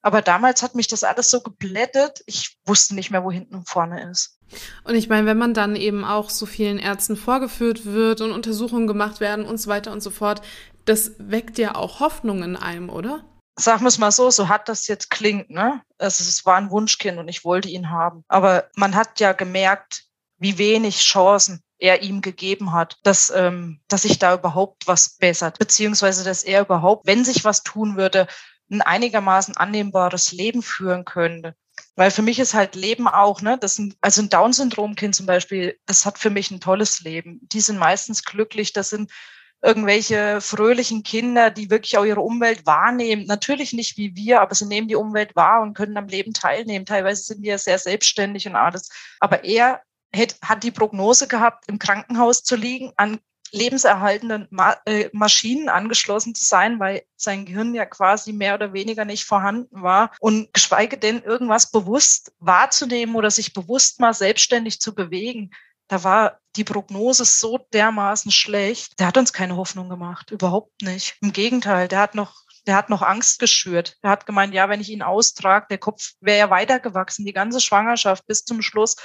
[0.00, 3.68] Aber damals hat mich das alles so geblättet, ich wusste nicht mehr, wo hinten und
[3.68, 4.38] vorne ist.
[4.84, 8.86] Und ich meine, wenn man dann eben auch so vielen Ärzten vorgeführt wird und Untersuchungen
[8.86, 10.42] gemacht werden und so weiter und so fort,
[10.84, 13.24] das weckt ja auch Hoffnung in einem, oder?
[13.58, 15.82] Sagen wir es mal so, so hat das jetzt klingt, ne?
[15.98, 18.24] Also es war ein Wunschkind und ich wollte ihn haben.
[18.28, 20.04] Aber man hat ja gemerkt,
[20.38, 25.58] wie wenig Chancen er ihm gegeben hat, dass, ähm, dass sich da überhaupt was bessert,
[25.58, 28.28] beziehungsweise dass er überhaupt, wenn sich was tun würde,
[28.70, 31.54] ein einigermaßen annehmbares Leben führen könnte.
[31.94, 35.78] Weil für mich ist halt Leben auch, ne, das sind, also ein Down-Syndrom-Kind zum Beispiel,
[35.86, 37.40] das hat für mich ein tolles Leben.
[37.42, 39.10] Die sind meistens glücklich, das sind
[39.62, 43.26] irgendwelche fröhlichen Kinder, die wirklich auch ihre Umwelt wahrnehmen.
[43.26, 46.84] Natürlich nicht wie wir, aber sie nehmen die Umwelt wahr und können am Leben teilnehmen.
[46.84, 48.88] Teilweise sind die ja sehr selbstständig und alles.
[49.20, 49.82] Aber er
[50.42, 53.20] hat die Prognose gehabt, im Krankenhaus zu liegen, an
[53.52, 59.04] lebenserhaltenden Ma äh, Maschinen angeschlossen zu sein, weil sein Gehirn ja quasi mehr oder weniger
[59.04, 64.94] nicht vorhanden war und geschweige denn irgendwas bewusst wahrzunehmen oder sich bewusst mal selbstständig zu
[64.94, 65.50] bewegen.
[65.88, 68.98] da war die Prognose so dermaßen schlecht.
[68.98, 71.16] Der hat uns keine Hoffnung gemacht, überhaupt nicht.
[71.20, 73.98] Im Gegenteil, der hat noch der hat noch Angst geschürt.
[74.02, 77.24] Der hat gemeint, ja, wenn ich ihn austrage, der Kopf wäre ja weitergewachsen.
[77.24, 78.96] Die ganze Schwangerschaft bis zum Schluss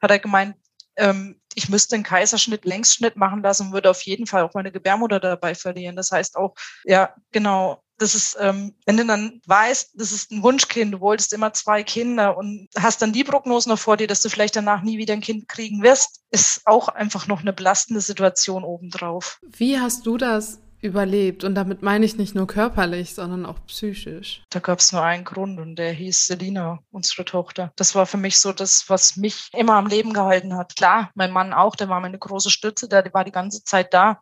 [0.00, 0.56] hat er gemeint,
[0.96, 5.20] ähm, ich müsste einen Kaiserschnitt, Längsschnitt machen lassen würde auf jeden Fall auch meine Gebärmutter
[5.20, 5.96] dabei verlieren.
[5.96, 6.54] Das heißt auch,
[6.84, 11.32] ja, genau, das ist, ähm, wenn du dann weißt, das ist ein Wunschkind, du wolltest
[11.32, 14.82] immer zwei Kinder und hast dann die Prognose noch vor dir, dass du vielleicht danach
[14.82, 19.38] nie wieder ein Kind kriegen wirst, ist auch einfach noch eine belastende Situation obendrauf.
[19.42, 21.44] Wie hast du das überlebt.
[21.44, 24.42] Und damit meine ich nicht nur körperlich, sondern auch psychisch.
[24.50, 27.72] Da gab es nur einen Grund und der hieß Selina, unsere Tochter.
[27.76, 30.76] Das war für mich so das, was mich immer am Leben gehalten hat.
[30.76, 34.20] Klar, mein Mann auch, der war meine große Stütze, der war die ganze Zeit da.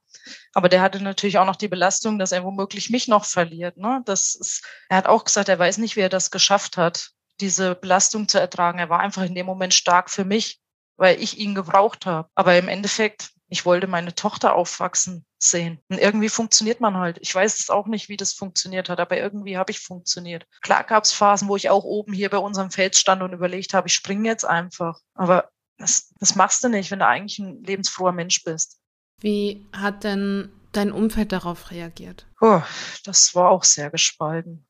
[0.52, 3.76] Aber der hatte natürlich auch noch die Belastung, dass er womöglich mich noch verliert.
[3.76, 4.02] Ne?
[4.04, 7.74] Das ist, er hat auch gesagt, er weiß nicht, wie er das geschafft hat, diese
[7.74, 8.78] Belastung zu ertragen.
[8.78, 10.60] Er war einfach in dem Moment stark für mich,
[10.96, 12.28] weil ich ihn gebraucht habe.
[12.34, 15.78] Aber im Endeffekt ich wollte meine Tochter aufwachsen sehen.
[15.88, 17.18] Und irgendwie funktioniert man halt.
[17.20, 20.44] Ich weiß es auch nicht, wie das funktioniert hat, aber irgendwie habe ich funktioniert.
[20.60, 23.72] Klar gab es Phasen, wo ich auch oben hier bei unserem Feld stand und überlegt
[23.72, 24.98] habe, ich springe jetzt einfach.
[25.14, 28.80] Aber das, das machst du nicht, wenn du eigentlich ein lebensfroher Mensch bist.
[29.20, 32.26] Wie hat denn dein Umfeld darauf reagiert?
[32.40, 32.60] Oh,
[33.04, 34.66] das war auch sehr gespalten.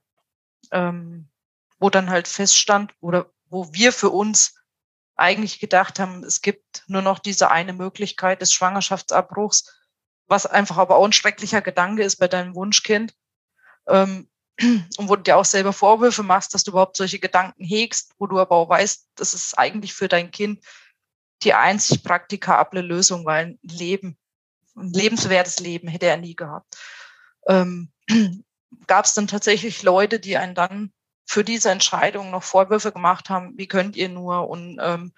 [0.73, 1.31] Ähm,
[1.79, 4.55] wo dann halt feststand oder wo wir für uns
[5.17, 9.73] eigentlich gedacht haben, es gibt nur noch diese eine Möglichkeit des Schwangerschaftsabbruchs,
[10.27, 13.15] was einfach aber auch ein schrecklicher Gedanke ist bei deinem Wunschkind.
[13.89, 14.29] Ähm,
[14.61, 18.27] und wo du dir auch selber Vorwürfe machst, dass du überhaupt solche Gedanken hegst, wo
[18.27, 20.65] du aber auch weißt, das ist eigentlich für dein Kind
[21.43, 24.17] die einzig praktikable Lösung, weil ein Leben,
[24.77, 26.77] ein lebenswertes Leben hätte er nie gehabt.
[27.47, 27.93] Ähm,
[28.87, 30.93] Gab es dann tatsächlich Leute, die einen dann
[31.27, 35.13] für diese Entscheidung noch Vorwürfe gemacht haben, wie könnt ihr nur und ähm,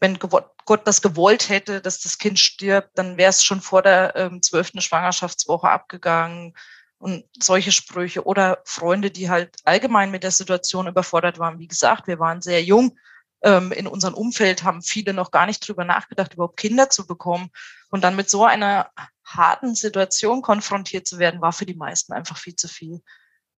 [0.00, 4.14] wenn Gott das gewollt hätte, dass das Kind stirbt, dann wäre es schon vor der
[4.16, 6.54] ähm, zwölften ähm, Schwangerschaftswoche abgegangen
[6.98, 11.58] und solche Sprüche oder Freunde, die halt allgemein mit der Situation überfordert waren.
[11.58, 12.96] Wie gesagt, wir waren sehr jung.
[13.42, 17.50] Ähm, in unserem Umfeld haben viele noch gar nicht drüber nachgedacht, überhaupt Kinder zu bekommen.
[17.90, 18.90] Und dann mit so einer
[19.24, 23.00] harten Situation konfrontiert zu werden, war für die meisten einfach viel zu viel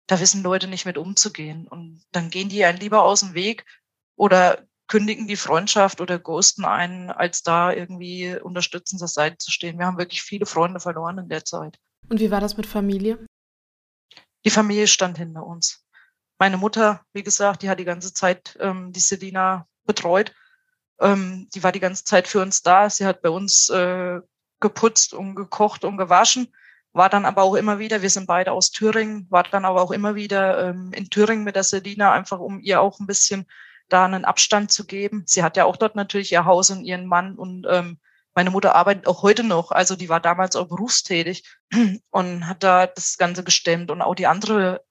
[0.09, 1.67] da wissen Leute nicht mit umzugehen.
[1.67, 3.65] Und dann gehen die einen lieber aus dem Weg
[4.15, 9.77] oder kündigen die Freundschaft oder ghosten einen, als da irgendwie unterstützend zur Seite zu stehen.
[9.77, 11.77] Wir haben wirklich viele Freunde verloren in der Zeit.
[12.09, 13.23] Und wie war das mit Familie?
[14.45, 15.85] Die Familie stand hinter uns.
[16.39, 20.33] Meine Mutter, wie gesagt, die hat die ganze Zeit ähm, die Selina betreut.
[20.99, 22.89] Ähm, die war die ganze Zeit für uns da.
[22.89, 24.21] Sie hat bei uns äh,
[24.59, 26.51] geputzt und gekocht und gewaschen
[26.93, 29.91] war dann aber auch immer wieder, wir sind beide aus Thüringen, war dann aber auch
[29.91, 33.45] immer wieder ähm, in Thüringen mit der Selina, einfach um ihr auch ein bisschen
[33.89, 35.23] da einen Abstand zu geben.
[35.25, 37.99] Sie hat ja auch dort natürlich ihr Haus und ihren Mann und ähm,
[38.35, 41.43] meine Mutter arbeitet auch heute noch, also die war damals auch berufstätig
[42.09, 44.81] und hat da das Ganze gestemmt und auch die andere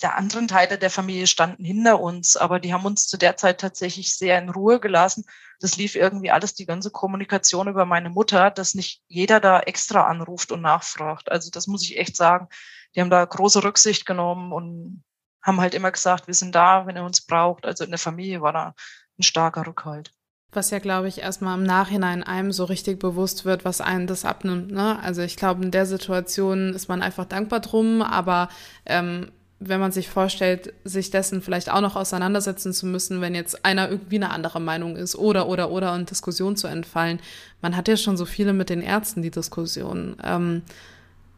[0.00, 3.60] der anderen Teile der Familie standen hinter uns, aber die haben uns zu der Zeit
[3.60, 5.24] tatsächlich sehr in Ruhe gelassen.
[5.60, 10.06] Das lief irgendwie alles, die ganze Kommunikation über meine Mutter, dass nicht jeder da extra
[10.06, 11.30] anruft und nachfragt.
[11.30, 12.48] Also das muss ich echt sagen.
[12.94, 15.04] Die haben da große Rücksicht genommen und
[15.42, 17.66] haben halt immer gesagt, wir sind da, wenn ihr uns braucht.
[17.66, 18.74] Also in der Familie war da
[19.18, 20.12] ein starker Rückhalt.
[20.52, 24.24] Was ja, glaube ich, erstmal im Nachhinein einem so richtig bewusst wird, was einen das
[24.24, 24.72] abnimmt.
[24.72, 24.98] Ne?
[25.00, 28.48] Also ich glaube, in der Situation ist man einfach dankbar drum, aber
[28.84, 29.30] ähm,
[29.62, 33.90] wenn man sich vorstellt, sich dessen vielleicht auch noch auseinandersetzen zu müssen, wenn jetzt einer
[33.90, 37.20] irgendwie eine andere Meinung ist oder, oder, oder und Diskussion zu entfallen.
[37.60, 40.16] Man hat ja schon so viele mit den Ärzten, die Diskussionen.
[40.24, 40.62] Ähm,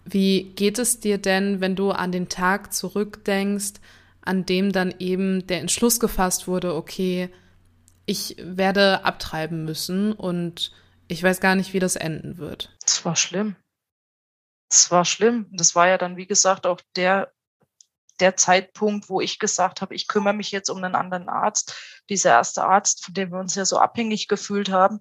[0.05, 3.75] wie geht es dir denn, wenn du an den Tag zurückdenkst,
[4.21, 7.29] an dem dann eben der Entschluss gefasst wurde, okay,
[8.07, 10.73] ich werde abtreiben müssen und
[11.09, 12.77] ich weiß gar nicht, wie das enden wird.
[12.85, 13.57] Das war schlimm.
[14.71, 15.47] Das war schlimm.
[15.51, 17.33] Das war ja dann, wie gesagt, auch der
[18.23, 21.75] der Zeitpunkt, wo ich gesagt habe, ich kümmere mich jetzt um einen anderen Arzt.
[22.09, 25.01] Dieser erste Arzt, von dem wir uns ja so abhängig gefühlt haben,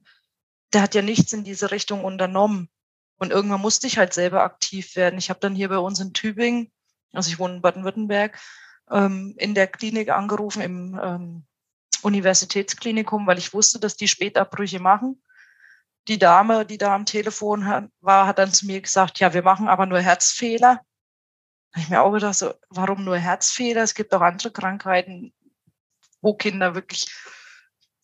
[0.73, 2.69] der hat ja nichts in diese Richtung unternommen.
[3.17, 5.19] Und irgendwann musste ich halt selber aktiv werden.
[5.19, 6.71] Ich habe dann hier bei uns in Tübingen,
[7.13, 8.39] also ich wohne in Baden-Württemberg,
[8.89, 11.45] ähm, in der Klinik angerufen, im ähm,
[12.01, 15.21] Universitätsklinikum, weil ich wusste, dass die Spätabbrüche machen.
[16.07, 19.67] Die Dame, die da am Telefon war, hat dann zu mir gesagt, ja, wir machen
[19.67, 20.81] aber nur Herzfehler
[21.73, 23.83] habe ich mir auch gedacht, so, warum nur Herzfehler?
[23.83, 25.33] Es gibt auch andere Krankheiten,
[26.21, 27.07] wo Kinder wirklich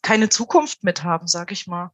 [0.01, 1.91] keine Zukunft mit haben, sag ich mal.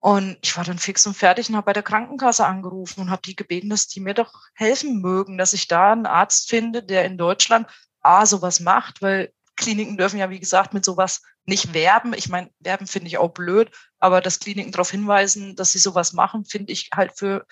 [0.00, 3.22] Und ich war dann fix und fertig und habe bei der Krankenkasse angerufen und habe
[3.22, 7.04] die gebeten, dass die mir doch helfen mögen, dass ich da einen Arzt finde, der
[7.04, 7.66] in Deutschland
[8.00, 12.12] A sowas macht, weil Kliniken dürfen ja, wie gesagt, mit sowas nicht werben.
[12.12, 16.12] Ich meine, werben finde ich auch blöd, aber dass Kliniken darauf hinweisen, dass sie sowas
[16.12, 17.44] machen, finde ich halt für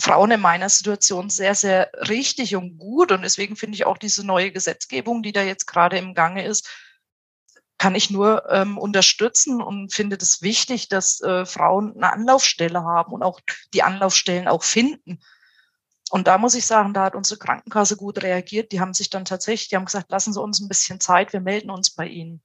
[0.00, 3.12] Frauen in meiner Situation sehr, sehr richtig und gut.
[3.12, 6.68] Und deswegen finde ich auch diese neue Gesetzgebung, die da jetzt gerade im Gange ist,
[7.78, 12.82] kann ich nur ähm, unterstützen und finde es das wichtig, dass äh, Frauen eine Anlaufstelle
[12.82, 13.40] haben und auch
[13.72, 15.20] die Anlaufstellen auch finden.
[16.10, 18.72] Und da muss ich sagen, da hat unsere Krankenkasse gut reagiert.
[18.72, 21.40] Die haben sich dann tatsächlich, die haben gesagt, lassen Sie uns ein bisschen Zeit, wir
[21.40, 22.42] melden uns bei Ihnen.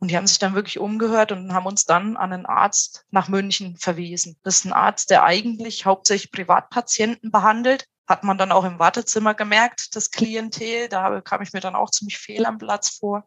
[0.00, 3.28] Und die haben sich dann wirklich umgehört und haben uns dann an einen Arzt nach
[3.28, 4.36] München verwiesen.
[4.44, 7.86] Das ist ein Arzt, der eigentlich hauptsächlich Privatpatienten behandelt.
[8.06, 10.88] Hat man dann auch im Wartezimmer gemerkt, das Klientel.
[10.88, 13.24] Da kam ich mir dann auch ziemlich fehl am Platz vor.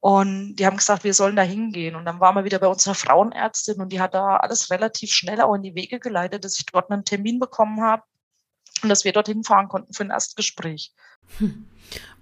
[0.00, 1.96] Und die haben gesagt, wir sollen da hingehen.
[1.96, 5.40] Und dann waren wir wieder bei unserer Frauenärztin und die hat da alles relativ schnell
[5.40, 8.02] auch in die Wege geleitet, dass ich dort einen Termin bekommen habe
[8.82, 10.92] und dass wir dorthin fahren konnten für ein Erstgespräch.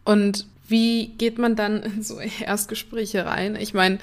[0.04, 3.56] Und wie geht man dann in so Erstgespräche rein?
[3.56, 3.98] Ich meine,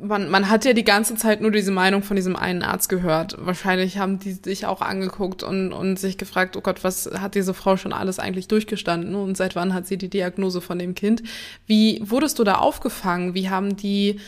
[0.00, 3.34] man, man hat ja die ganze Zeit nur diese Meinung von diesem einen Arzt gehört.
[3.38, 7.54] Wahrscheinlich haben die sich auch angeguckt und, und sich gefragt, oh Gott, was hat diese
[7.54, 11.22] Frau schon alles eigentlich durchgestanden und seit wann hat sie die Diagnose von dem Kind?
[11.66, 13.34] Wie wurdest du da aufgefangen?
[13.34, 14.20] Wie haben die,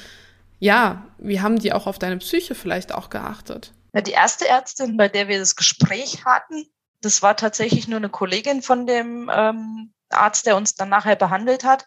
[0.58, 3.72] ja, wie haben die auch auf deine Psyche vielleicht auch geachtet?
[3.94, 6.66] Die erste Ärztin, bei der wir das Gespräch hatten,
[7.00, 11.64] das war tatsächlich nur eine Kollegin von dem ähm, Arzt, der uns dann nachher behandelt
[11.64, 11.86] hat.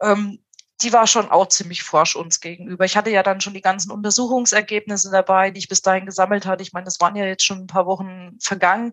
[0.00, 0.42] Ähm,
[0.82, 2.84] die war schon auch ziemlich forsch uns gegenüber.
[2.84, 6.62] Ich hatte ja dann schon die ganzen Untersuchungsergebnisse dabei, die ich bis dahin gesammelt hatte.
[6.62, 8.92] Ich meine, das waren ja jetzt schon ein paar Wochen vergangen.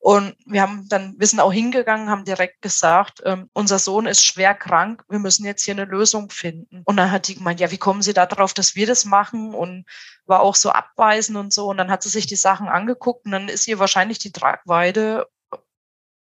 [0.00, 4.24] Und wir haben dann, wir sind auch hingegangen, haben direkt gesagt, ähm, unser Sohn ist
[4.24, 6.82] schwer krank, wir müssen jetzt hier eine Lösung finden.
[6.84, 9.54] Und dann hat die gemeint, ja, wie kommen Sie da drauf, dass wir das machen?
[9.54, 9.86] Und
[10.24, 11.68] war auch so abweisend und so.
[11.68, 15.26] Und dann hat sie sich die Sachen angeguckt und dann ist ihr wahrscheinlich die Tragweite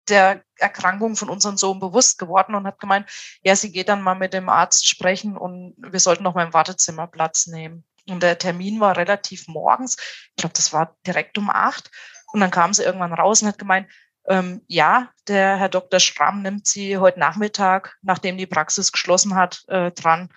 [0.09, 3.09] der Erkrankung von unserem Sohn bewusst geworden und hat gemeint,
[3.43, 6.53] ja, sie geht dann mal mit dem Arzt sprechen und wir sollten noch mal im
[6.53, 7.85] Wartezimmer Platz nehmen.
[8.09, 9.97] Und der Termin war relativ morgens.
[10.29, 11.91] Ich glaube, das war direkt um acht.
[12.31, 13.89] Und dann kam sie irgendwann raus und hat gemeint,
[14.27, 15.99] ähm, ja, der Herr Dr.
[15.99, 20.29] Schramm nimmt sie heute Nachmittag, nachdem die Praxis geschlossen hat, äh, dran,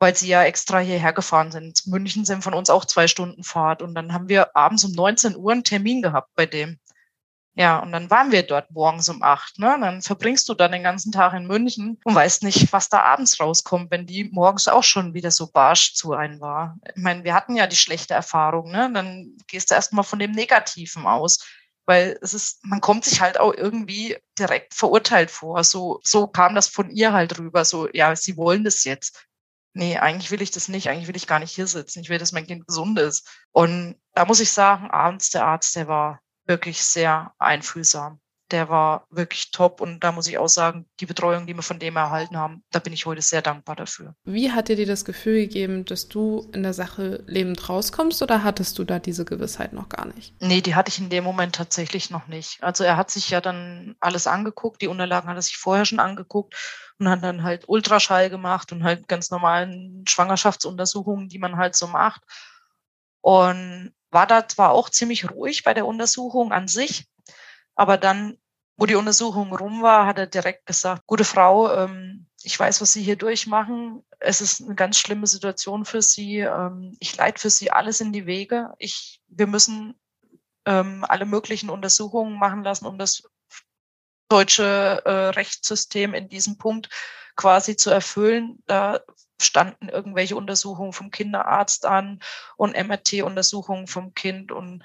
[0.00, 1.86] weil sie ja extra hierher gefahren sind.
[1.86, 3.82] München sind von uns auch zwei Stunden Fahrt.
[3.82, 6.78] Und dann haben wir abends um 19 Uhr einen Termin gehabt bei dem.
[7.56, 9.60] Ja, und dann waren wir dort morgens um acht.
[9.60, 9.76] Ne?
[9.80, 13.38] Dann verbringst du dann den ganzen Tag in München und weißt nicht, was da abends
[13.38, 16.76] rauskommt, wenn die morgens auch schon wieder so barsch zu einem war.
[16.96, 18.72] Ich meine, wir hatten ja die schlechte Erfahrung.
[18.72, 18.90] Ne?
[18.92, 21.46] Dann gehst du erstmal von dem Negativen aus.
[21.86, 25.62] Weil es ist, man kommt sich halt auch irgendwie direkt verurteilt vor.
[25.64, 27.64] So, so kam das von ihr halt rüber.
[27.64, 29.26] So, ja, sie wollen das jetzt.
[29.74, 30.88] Nee, eigentlich will ich das nicht.
[30.88, 32.00] Eigentlich will ich gar nicht hier sitzen.
[32.00, 33.28] Ich will, dass mein Kind gesund ist.
[33.52, 38.20] Und da muss ich sagen, abends der Arzt, der war wirklich sehr einfühlsam.
[38.50, 41.78] Der war wirklich top und da muss ich auch sagen, die Betreuung, die wir von
[41.78, 44.14] dem erhalten haben, da bin ich heute sehr dankbar dafür.
[44.24, 48.78] Wie hat dir das Gefühl gegeben, dass du in der Sache lebend rauskommst oder hattest
[48.78, 50.34] du da diese Gewissheit noch gar nicht?
[50.40, 52.62] Nee, die hatte ich in dem Moment tatsächlich noch nicht.
[52.62, 55.98] Also er hat sich ja dann alles angeguckt, die Unterlagen hat er sich vorher schon
[55.98, 56.54] angeguckt
[56.98, 61.86] und hat dann halt Ultraschall gemacht und halt ganz normalen Schwangerschaftsuntersuchungen, die man halt so
[61.86, 62.22] macht.
[63.22, 67.06] Und war da zwar auch ziemlich ruhig bei der Untersuchung an sich,
[67.74, 68.38] aber dann,
[68.76, 72.92] wo die Untersuchung rum war, hat er direkt gesagt, gute Frau, ähm, ich weiß, was
[72.92, 74.04] Sie hier durchmachen.
[74.20, 76.40] Es ist eine ganz schlimme Situation für Sie.
[76.40, 78.72] Ähm, ich leite für Sie alles in die Wege.
[78.78, 79.98] Ich, wir müssen
[80.66, 83.22] ähm, alle möglichen Untersuchungen machen lassen, um das
[84.28, 86.88] deutsche äh, Rechtssystem in diesem Punkt
[87.36, 88.62] quasi zu erfüllen.
[88.66, 89.00] Da
[89.40, 92.20] standen irgendwelche Untersuchungen vom Kinderarzt an
[92.56, 94.84] und MRT-Untersuchungen vom Kind und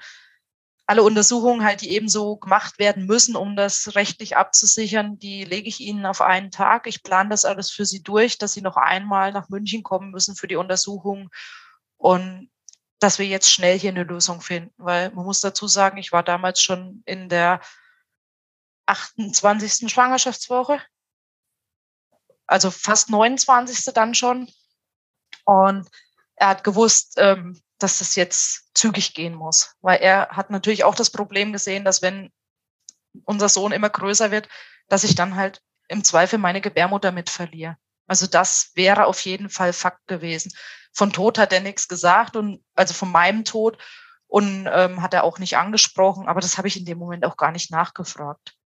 [0.86, 5.78] alle Untersuchungen halt, die ebenso gemacht werden müssen, um das rechtlich abzusichern, die lege ich
[5.78, 6.88] Ihnen auf einen Tag.
[6.88, 10.34] Ich plane das alles für Sie durch, dass Sie noch einmal nach München kommen müssen
[10.34, 11.30] für die Untersuchung
[11.96, 12.50] und
[12.98, 16.24] dass wir jetzt schnell hier eine Lösung finden, weil man muss dazu sagen, ich war
[16.24, 17.60] damals schon in der
[18.86, 19.88] 28.
[19.92, 20.80] Schwangerschaftswoche
[22.50, 23.94] also fast 29.
[23.94, 24.50] dann schon.
[25.44, 25.88] Und
[26.36, 30.94] er hat gewusst, ähm, dass das jetzt zügig gehen muss, weil er hat natürlich auch
[30.94, 32.30] das Problem gesehen, dass wenn
[33.24, 34.48] unser Sohn immer größer wird,
[34.88, 37.76] dass ich dann halt im Zweifel meine Gebärmutter mit verliere.
[38.06, 40.52] Also das wäre auf jeden Fall Fakt gewesen.
[40.92, 43.78] Von Tod hat er nichts gesagt und also von meinem Tod
[44.26, 47.36] und ähm, hat er auch nicht angesprochen, aber das habe ich in dem Moment auch
[47.36, 48.56] gar nicht nachgefragt.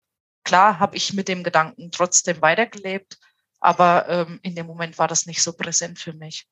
[0.43, 3.19] Klar habe ich mit dem Gedanken trotzdem weitergelebt,
[3.65, 6.47] aber ähm, in dem Moment war das nicht so präsent für mich.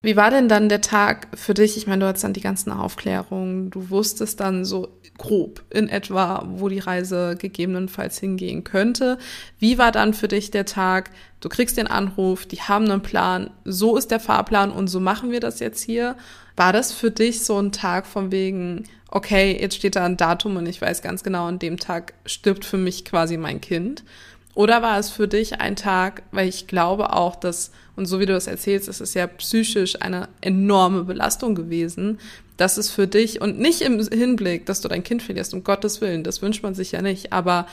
[0.00, 1.76] Wie war denn dann der Tag für dich?
[1.76, 6.44] Ich meine, du hattest dann die ganzen Aufklärungen, du wusstest dann so grob in etwa,
[6.46, 9.18] wo die Reise gegebenenfalls hingehen könnte.
[9.58, 11.10] Wie war dann für dich der Tag?
[11.40, 15.30] Du kriegst den Anruf, die haben einen Plan, so ist der Fahrplan und so machen
[15.30, 16.16] wir das jetzt hier.
[16.56, 20.56] War das für dich so ein Tag von wegen, okay, jetzt steht da ein Datum
[20.56, 24.04] und ich weiß ganz genau, an dem Tag stirbt für mich quasi mein Kind?
[24.54, 28.26] Oder war es für dich ein Tag, weil ich glaube auch, dass, und so wie
[28.26, 32.20] du das erzählst, es ist ja psychisch eine enorme Belastung gewesen,
[32.56, 36.00] dass es für dich, und nicht im Hinblick, dass du dein Kind verlierst, um Gottes
[36.00, 37.66] Willen, das wünscht man sich ja nicht, aber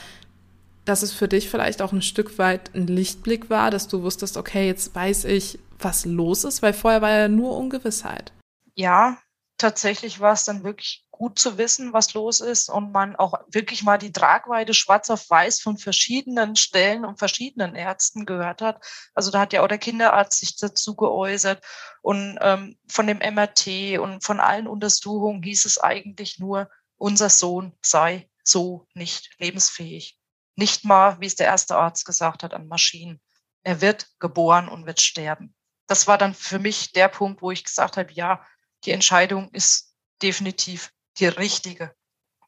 [0.84, 4.36] dass es für dich vielleicht auch ein Stück weit ein Lichtblick war, dass du wusstest,
[4.36, 8.32] okay, jetzt weiß ich, was los ist, weil vorher war ja nur Ungewissheit.
[8.74, 9.18] Ja,
[9.58, 13.84] tatsächlich war es dann wirklich gut zu wissen, was los ist und man auch wirklich
[13.84, 18.84] mal die Tragweite schwarz auf weiß von verschiedenen Stellen und verschiedenen Ärzten gehört hat.
[19.14, 21.62] Also da hat ja auch der Kinderarzt sich dazu geäußert
[22.00, 27.76] und ähm, von dem MRT und von allen Untersuchungen hieß es eigentlich nur, unser Sohn
[27.82, 30.18] sei so nicht lebensfähig.
[30.56, 33.20] Nicht mal, wie es der erste Arzt gesagt hat, an Maschinen.
[33.62, 35.54] Er wird geboren und wird sterben.
[35.86, 38.44] Das war dann für mich der Punkt, wo ich gesagt habe, ja,
[38.84, 41.94] die Entscheidung ist definitiv die richtige.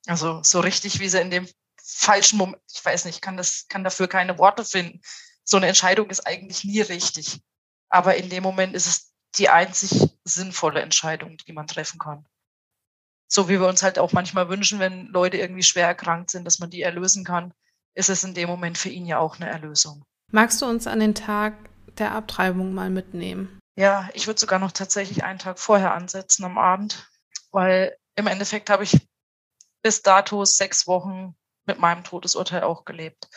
[0.06, 1.48] Also so richtig, wie sie in dem
[1.82, 5.00] falschen Moment, ich weiß nicht, kann das, kann dafür keine Worte finden.
[5.44, 7.42] So eine Entscheidung ist eigentlich nie richtig.
[7.88, 12.26] Aber in dem Moment ist es die einzig sinnvolle Entscheidung, die man treffen kann.
[13.28, 16.58] So wie wir uns halt auch manchmal wünschen, wenn Leute irgendwie schwer erkrankt sind, dass
[16.58, 17.52] man die erlösen kann,
[17.94, 20.04] ist es in dem Moment für ihn ja auch eine Erlösung.
[20.30, 21.54] Magst du uns an den Tag
[21.98, 23.58] der Abtreibung mal mitnehmen?
[23.76, 27.10] Ja, ich würde sogar noch tatsächlich einen Tag vorher ansetzen am Abend,
[27.50, 29.08] weil im Endeffekt habe ich
[29.82, 33.28] bis dato sechs Wochen mit meinem Todesurteil auch gelebt.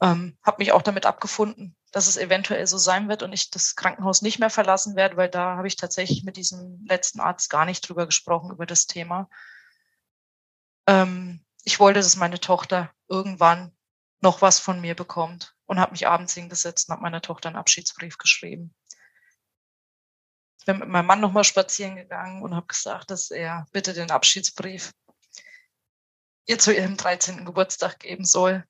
[0.00, 3.76] Ähm, habe mich auch damit abgefunden, dass es eventuell so sein wird und ich das
[3.76, 7.64] Krankenhaus nicht mehr verlassen werde, weil da habe ich tatsächlich mit diesem letzten Arzt gar
[7.64, 9.30] nicht drüber gesprochen, über das Thema.
[10.86, 13.74] Ähm, ich wollte, dass meine Tochter irgendwann
[14.20, 17.56] noch was von mir bekommt und habe mich abends hingesetzt und habe meiner Tochter einen
[17.56, 18.74] Abschiedsbrief geschrieben
[20.66, 24.92] bin mit meinem Mann nochmal spazieren gegangen und habe gesagt, dass er bitte den Abschiedsbrief
[26.46, 27.44] ihr zu ihrem 13.
[27.44, 28.64] Geburtstag geben soll,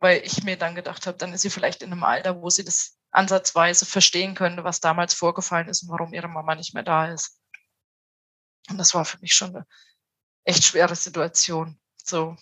[0.00, 2.64] weil ich mir dann gedacht habe, dann ist sie vielleicht in einem Alter, wo sie
[2.64, 7.12] das ansatzweise verstehen könnte, was damals vorgefallen ist und warum ihre Mama nicht mehr da
[7.12, 7.38] ist.
[8.68, 9.66] Und das war für mich schon eine
[10.44, 11.78] echt schwere Situation.
[12.02, 12.36] So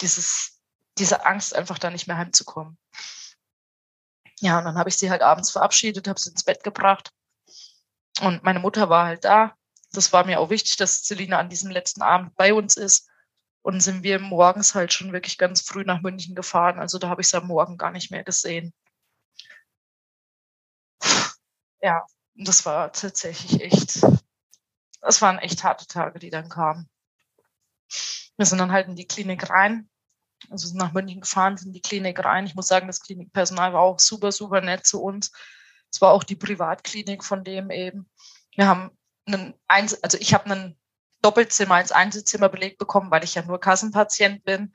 [0.00, 0.60] dieses,
[0.98, 2.78] diese Angst, einfach da nicht mehr heimzukommen.
[4.40, 7.15] Ja, und dann habe ich sie halt abends verabschiedet, habe sie ins Bett gebracht
[8.20, 9.54] und meine Mutter war halt da.
[9.92, 13.08] Das war mir auch wichtig, dass Selina an diesem letzten Abend bei uns ist.
[13.62, 16.78] Und sind wir morgens halt schon wirklich ganz früh nach München gefahren.
[16.78, 18.72] Also da habe ich sie am Morgen gar nicht mehr gesehen.
[21.80, 24.02] Ja, das war tatsächlich echt,
[25.00, 26.88] das waren echt harte Tage, die dann kamen.
[28.36, 29.88] Wir sind dann halt in die Klinik rein,
[30.50, 32.46] also sind nach München gefahren, sind in die Klinik rein.
[32.46, 35.32] Ich muss sagen, das Klinikpersonal war auch super, super nett zu uns.
[35.90, 38.08] Es war auch die Privatklinik von dem eben.
[38.54, 38.90] Wir haben
[39.26, 40.78] einen, Einzel also ich habe ein
[41.22, 44.72] Doppelzimmer als Einzelzimmer belegt bekommen, weil ich ja nur Kassenpatient bin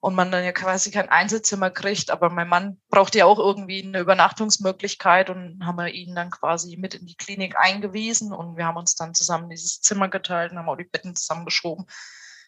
[0.00, 2.10] und man dann ja quasi kein Einzelzimmer kriegt.
[2.10, 6.76] Aber mein Mann brauchte ja auch irgendwie eine Übernachtungsmöglichkeit und haben wir ihn dann quasi
[6.76, 10.58] mit in die Klinik eingewiesen und wir haben uns dann zusammen dieses Zimmer geteilt und
[10.58, 11.86] haben auch die Betten zusammengeschoben,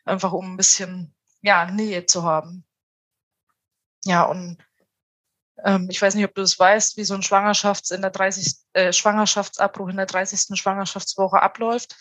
[0.04, 2.64] einfach um ein bisschen ja, Nähe zu haben.
[4.04, 4.58] Ja, und
[5.64, 8.54] ähm, ich weiß nicht, ob du das weißt, wie so ein Schwangerschafts in der 30,
[8.74, 10.58] äh, Schwangerschaftsabbruch in der 30.
[10.58, 11.96] Schwangerschaftswoche abläuft.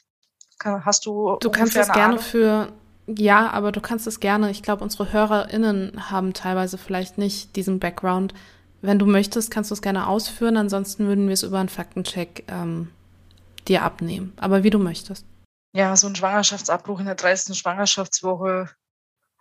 [0.59, 2.23] Kann, hast du Du kannst das gerne Ahnung?
[2.23, 2.73] für
[3.07, 4.49] ja, aber du kannst es gerne.
[4.49, 8.33] Ich glaube, unsere HörerInnen haben teilweise vielleicht nicht diesen Background.
[8.81, 10.57] Wenn du möchtest, kannst du es gerne ausführen.
[10.57, 12.91] Ansonsten würden wir es über einen Faktencheck ähm,
[13.67, 14.33] dir abnehmen.
[14.37, 15.25] Aber wie du möchtest.
[15.73, 17.57] Ja, so ein Schwangerschaftsabbruch in der 30.
[17.57, 18.69] Schwangerschaftswoche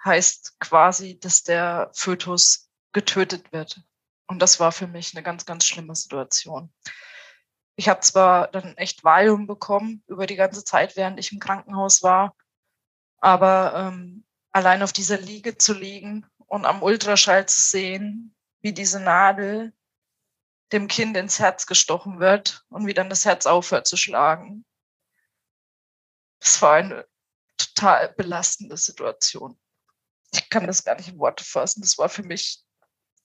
[0.05, 3.81] heißt quasi, dass der Fötus getötet wird.
[4.33, 6.73] Und das war für mich eine ganz, ganz schlimme Situation.
[7.77, 12.03] Ich habe zwar dann echt Valium bekommen über die ganze Zeit, während ich im Krankenhaus
[12.03, 12.35] war,
[13.18, 19.01] aber ähm, allein auf dieser Liege zu liegen und am Ultraschall zu sehen, wie diese
[19.01, 19.75] Nadel
[20.73, 24.64] dem Kind ins Herz gestochen wird und wie dann das Herz aufhört zu schlagen.
[26.40, 27.07] Das war eine
[27.59, 29.61] total belastende Situation.
[30.33, 31.83] Ich kann das gar nicht in Worte fassen.
[31.83, 32.64] Das war für mich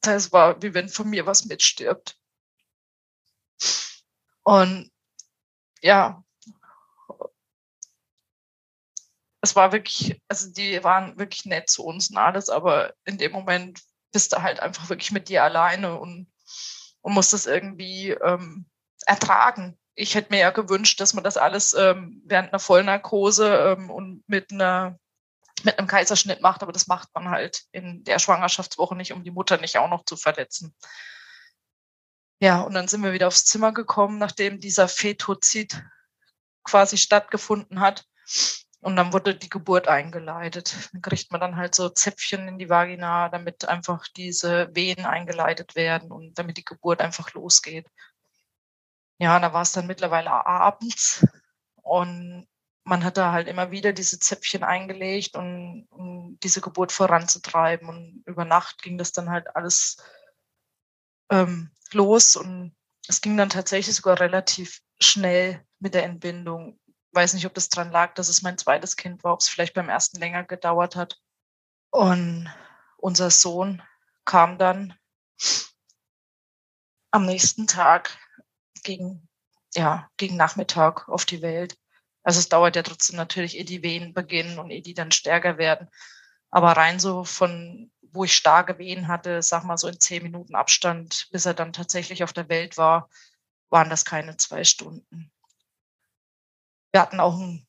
[0.06, 2.18] es war, wie wenn von mir was mitstirbt.
[4.44, 4.92] Und
[5.82, 6.24] ja,
[9.42, 13.32] es war wirklich, also die waren wirklich nett zu uns und alles, aber in dem
[13.32, 13.82] Moment
[14.12, 16.32] bist du halt einfach wirklich mit dir alleine und,
[17.02, 18.66] und musst das irgendwie ähm,
[19.06, 23.90] ertragen ich hätte mir ja gewünscht, dass man das alles ähm, während einer Vollnarkose ähm,
[23.90, 25.00] und mit einer
[25.64, 29.32] mit einem Kaiserschnitt macht, aber das macht man halt in der Schwangerschaftswoche nicht, um die
[29.32, 30.76] Mutter nicht auch noch zu verletzen.
[32.40, 35.84] Ja, und dann sind wir wieder aufs Zimmer gekommen, nachdem dieser Fetozid
[36.64, 38.06] quasi stattgefunden hat.
[38.80, 40.76] Und dann wurde die Geburt eingeleitet.
[40.94, 45.76] Dann kriegt man dann halt so Zäpfchen in die Vagina, damit einfach diese Wehen eingeleitet
[45.76, 47.88] werden und damit die Geburt einfach losgeht.
[49.18, 51.26] Ja, da war es dann mittlerweile abends
[51.82, 52.48] und
[52.88, 57.90] man hat da halt immer wieder diese Zäpfchen eingelegt, um, um diese Geburt voranzutreiben.
[57.90, 59.98] Und über Nacht ging das dann halt alles
[61.30, 62.74] ähm, los und
[63.10, 66.80] es ging dann tatsächlich sogar relativ schnell mit der Entbindung.
[67.12, 69.74] Weiß nicht, ob das dran lag, dass es mein zweites Kind war, ob es vielleicht
[69.74, 71.20] beim ersten länger gedauert hat.
[71.90, 72.50] Und
[72.96, 73.84] unser Sohn
[74.24, 74.94] kam dann
[77.12, 78.18] am nächsten Tag
[78.84, 79.28] gegen,
[79.76, 81.78] ja, gegen Nachmittag auf die Welt.
[82.28, 85.58] Also es dauert ja trotzdem natürlich, ehe die Wehen beginnen und ehe die dann stärker
[85.58, 85.88] werden.
[86.52, 90.54] Aber rein so von, wo ich starke Wehen hatte, sag mal so in zehn Minuten
[90.54, 93.10] Abstand, bis er dann tatsächlich auf der Welt war,
[93.70, 95.32] waren das keine zwei Stunden.
[96.92, 97.66] Wir hatten auch ein,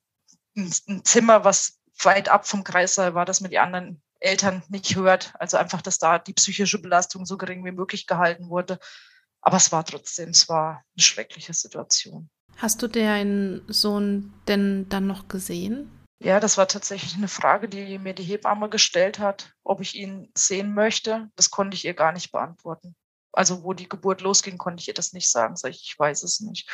[0.56, 5.34] ein Zimmer, was weit ab vom Kreissaal war, das mit den anderen Eltern nicht hört.
[5.38, 8.80] Also einfach, dass da die psychische Belastung so gering wie möglich gehalten wurde.
[9.40, 12.28] Aber es war trotzdem, es war eine schreckliche Situation.
[12.56, 15.90] Hast du deinen Sohn denn dann noch gesehen?
[16.20, 20.32] Ja, das war tatsächlich eine Frage, die mir die Hebamme gestellt hat, ob ich ihn
[20.36, 21.30] sehen möchte.
[21.36, 22.96] Das konnte ich ihr gar nicht beantworten.
[23.32, 25.54] Also wo die Geburt losging, konnte ich ihr das nicht sagen.
[25.54, 26.68] Sag ich, ich weiß es nicht.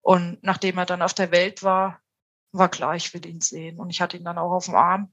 [0.00, 2.00] Und nachdem er dann auf der Welt war,
[2.52, 3.78] war klar, ich will ihn sehen.
[3.78, 5.12] Und ich hatte ihn dann auch auf dem Arm.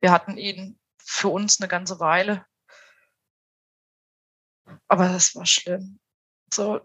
[0.00, 2.44] Wir hatten ihn für uns eine ganze Weile.
[4.88, 5.98] Aber das war schlimm.
[6.52, 6.80] So,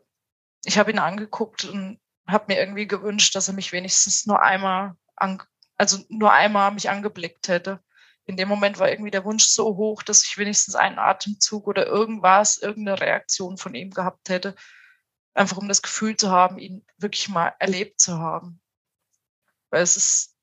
[0.63, 4.95] ich habe ihn angeguckt und habe mir irgendwie gewünscht, dass er mich wenigstens nur einmal
[5.15, 5.41] an,
[5.77, 7.83] also nur einmal mich angeblickt hätte.
[8.25, 11.87] In dem Moment war irgendwie der Wunsch so hoch, dass ich wenigstens einen Atemzug oder
[11.87, 14.55] irgendwas, irgendeine Reaktion von ihm gehabt hätte.
[15.33, 18.61] Einfach um das Gefühl zu haben, ihn wirklich mal erlebt zu haben.
[19.69, 20.37] Weil es ist,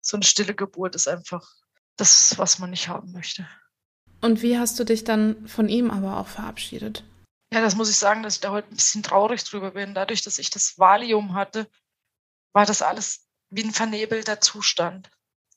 [0.00, 1.48] so eine stille Geburt ist einfach
[1.96, 3.48] das, was man nicht haben möchte.
[4.20, 7.04] Und wie hast du dich dann von ihm aber auch verabschiedet?
[7.52, 9.94] Ja, das muss ich sagen, dass ich da heute ein bisschen traurig drüber bin.
[9.94, 11.68] Dadurch, dass ich das Valium hatte,
[12.52, 15.10] war das alles wie ein vernebelter Zustand.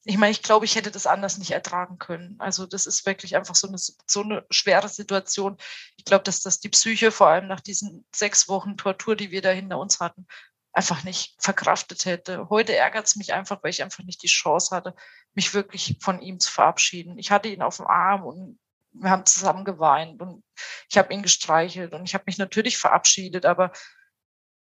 [0.03, 2.35] Ich meine, ich glaube, ich hätte das anders nicht ertragen können.
[2.39, 5.57] Also das ist wirklich einfach so eine, so eine schwere Situation.
[5.97, 9.41] Ich glaube, dass das die Psyche vor allem nach diesen sechs Wochen Tortur, die wir
[9.41, 10.25] da hinter uns hatten,
[10.73, 12.49] einfach nicht verkraftet hätte.
[12.49, 14.95] Heute ärgert es mich einfach, weil ich einfach nicht die Chance hatte,
[15.33, 17.17] mich wirklich von ihm zu verabschieden.
[17.17, 18.59] Ich hatte ihn auf dem Arm und
[18.93, 20.43] wir haben zusammen geweint und
[20.89, 23.71] ich habe ihn gestreichelt und ich habe mich natürlich verabschiedet, aber,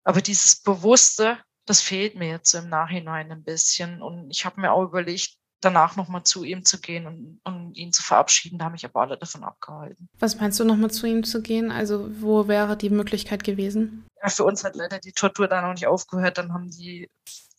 [0.05, 4.01] aber dieses Bewusste, das fehlt mir jetzt im Nachhinein ein bisschen.
[4.01, 7.93] Und ich habe mir auch überlegt, danach nochmal zu ihm zu gehen und, und ihn
[7.93, 8.59] zu verabschieden.
[8.59, 10.09] Da habe ich aber alle davon abgehalten.
[10.19, 11.71] Was meinst du nochmal zu ihm zu gehen?
[11.73, 14.07] Also wo wäre die Möglichkeit gewesen?
[14.23, 16.39] Ja, für uns hat leider die Tortur dann noch nicht aufgehört.
[16.39, 17.11] Dann haben die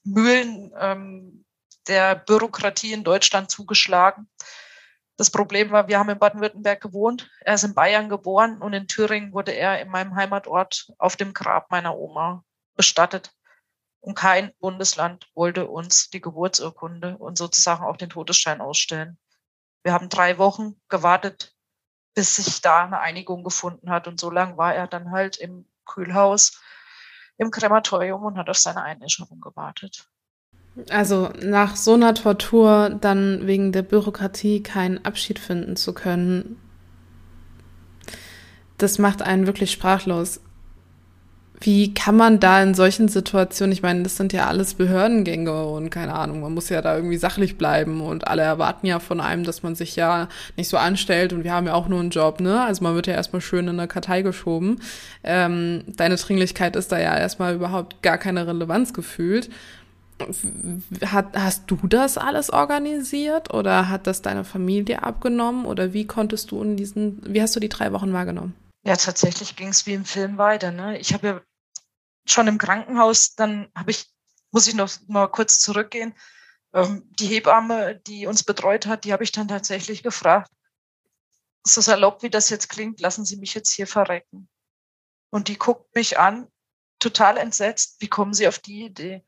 [0.03, 1.43] Mühlen ähm,
[1.87, 4.29] der Bürokratie in Deutschland zugeschlagen.
[5.17, 7.31] Das Problem war, wir haben in Baden-Württemberg gewohnt.
[7.41, 11.33] Er ist in Bayern geboren und in Thüringen wurde er in meinem Heimatort auf dem
[11.33, 12.43] Grab meiner Oma
[12.75, 13.33] bestattet.
[13.99, 19.17] Und kein Bundesland wollte uns die Geburtsurkunde und sozusagen auch den Todesschein ausstellen.
[19.83, 21.55] Wir haben drei Wochen gewartet,
[22.13, 24.07] bis sich da eine Einigung gefunden hat.
[24.07, 26.61] Und so lange war er dann halt im Kühlhaus,
[27.37, 30.07] im Krematorium und hat auf seine Einäscherung gewartet.
[30.89, 36.57] Also nach so einer Tortur dann wegen der Bürokratie keinen Abschied finden zu können,
[38.77, 40.41] das macht einen wirklich sprachlos.
[41.59, 45.89] Wie kann man da in solchen Situationen, ich meine, das sind ja alles Behördengänge und
[45.89, 49.43] keine Ahnung, man muss ja da irgendwie sachlich bleiben und alle erwarten ja von einem,
[49.43, 52.41] dass man sich ja nicht so anstellt und wir haben ja auch nur einen Job,
[52.41, 52.61] ne?
[52.61, 54.81] Also man wird ja erstmal schön in eine Kartei geschoben.
[55.23, 59.49] Ähm, deine Dringlichkeit ist da ja erstmal überhaupt gar keine Relevanz gefühlt.
[61.05, 66.51] Hat, hast du das alles organisiert oder hat das deine Familie abgenommen oder wie konntest
[66.51, 68.55] du in diesen, wie hast du die drei Wochen wahrgenommen?
[68.83, 70.71] Ja, tatsächlich ging es wie im Film weiter.
[70.71, 70.97] Ne?
[70.97, 71.41] Ich habe ja
[72.25, 74.05] schon im Krankenhaus, dann habe ich,
[74.51, 76.15] muss ich noch mal kurz zurückgehen.
[76.73, 80.51] Ähm, die Hebamme, die uns betreut hat, die habe ich dann tatsächlich gefragt,
[81.63, 84.47] so salopp wie das jetzt klingt, lassen Sie mich jetzt hier verrecken.
[85.29, 86.47] Und die guckt mich an,
[86.99, 89.26] total entsetzt, wie kommen Sie auf die Idee?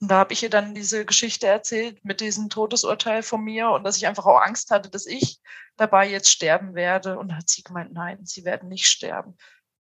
[0.00, 3.82] Und da habe ich ihr dann diese Geschichte erzählt mit diesem Todesurteil von mir und
[3.84, 5.40] dass ich einfach auch Angst hatte, dass ich
[5.76, 7.18] dabei jetzt sterben werde.
[7.18, 9.36] Und da hat sie gemeint, nein, sie werden nicht sterben.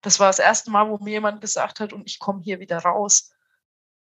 [0.02, 2.78] Das war das erste Mal, wo mir jemand gesagt hat, und ich komme hier wieder
[2.78, 3.32] raus.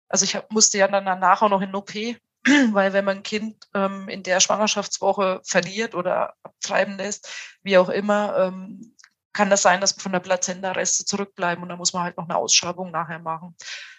[0.09, 1.93] Also ich musste ja dann danach auch noch in OP,
[2.71, 7.29] weil wenn man ein Kind ähm, in der Schwangerschaftswoche verliert oder abtreiben lässt,
[7.63, 8.95] wie auch immer, ähm,
[9.33, 12.25] kann das sein, dass von der Plazenta Reste zurückbleiben und dann muss man halt noch
[12.25, 13.55] eine Ausschabung nachher machen.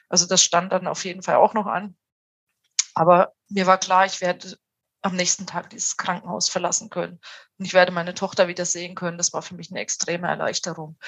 [0.08, 1.96] Also das stand dann auf jeden Fall auch noch an.
[2.94, 4.56] Aber mir war klar, ich werde
[5.02, 7.20] am nächsten Tag dieses Krankenhaus verlassen können
[7.58, 9.18] und ich werde meine Tochter wieder sehen können.
[9.18, 10.98] Das war für mich eine extreme Erleichterung.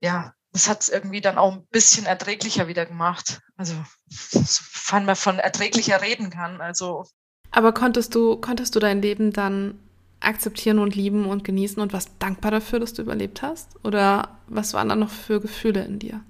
[0.00, 3.40] Ja, das hat es irgendwie dann auch ein bisschen erträglicher wieder gemacht.
[3.56, 3.74] Also,
[4.08, 6.60] sofern man von erträglicher reden kann.
[6.60, 7.04] Also.
[7.50, 9.78] Aber konntest du, konntest du dein Leben dann
[10.20, 13.76] akzeptieren und lieben und genießen und was dankbar dafür, dass du überlebt hast?
[13.84, 16.22] Oder was waren da noch für Gefühle in dir?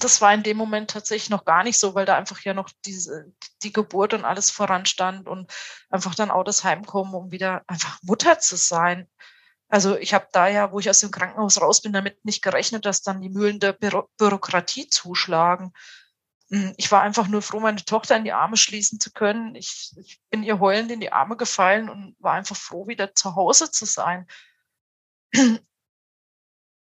[0.00, 2.70] Das war in dem Moment tatsächlich noch gar nicht so, weil da einfach ja noch
[2.84, 3.32] diese,
[3.62, 5.52] die Geburt und alles voranstand und
[5.90, 9.08] einfach dann auch das Heimkommen, um wieder einfach Mutter zu sein.
[9.68, 12.84] Also ich habe da ja, wo ich aus dem Krankenhaus raus bin, damit nicht gerechnet,
[12.86, 15.72] dass dann die Mühlen der Bü Bürokratie zuschlagen.
[16.50, 19.54] Hm, ich war einfach nur froh, meine Tochter in die Arme schließen zu können.
[19.54, 23.36] Ich, ich bin ihr heulend in die Arme gefallen und war einfach froh, wieder zu
[23.36, 24.26] Hause zu sein.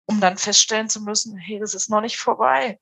[0.05, 2.77] Um dann feststellen zu müssen, hey, das ist noch nicht vorbei.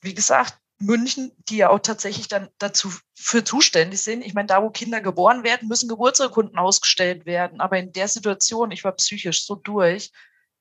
[0.00, 4.22] Wie gesagt, München, die ja auch tatsächlich dann dazu für zuständig sind.
[4.22, 7.60] Ich meine, da, wo Kinder geboren werden, müssen Geburtsurkunden ausgestellt werden.
[7.60, 10.12] Aber in der Situation, ich war psychisch so durch,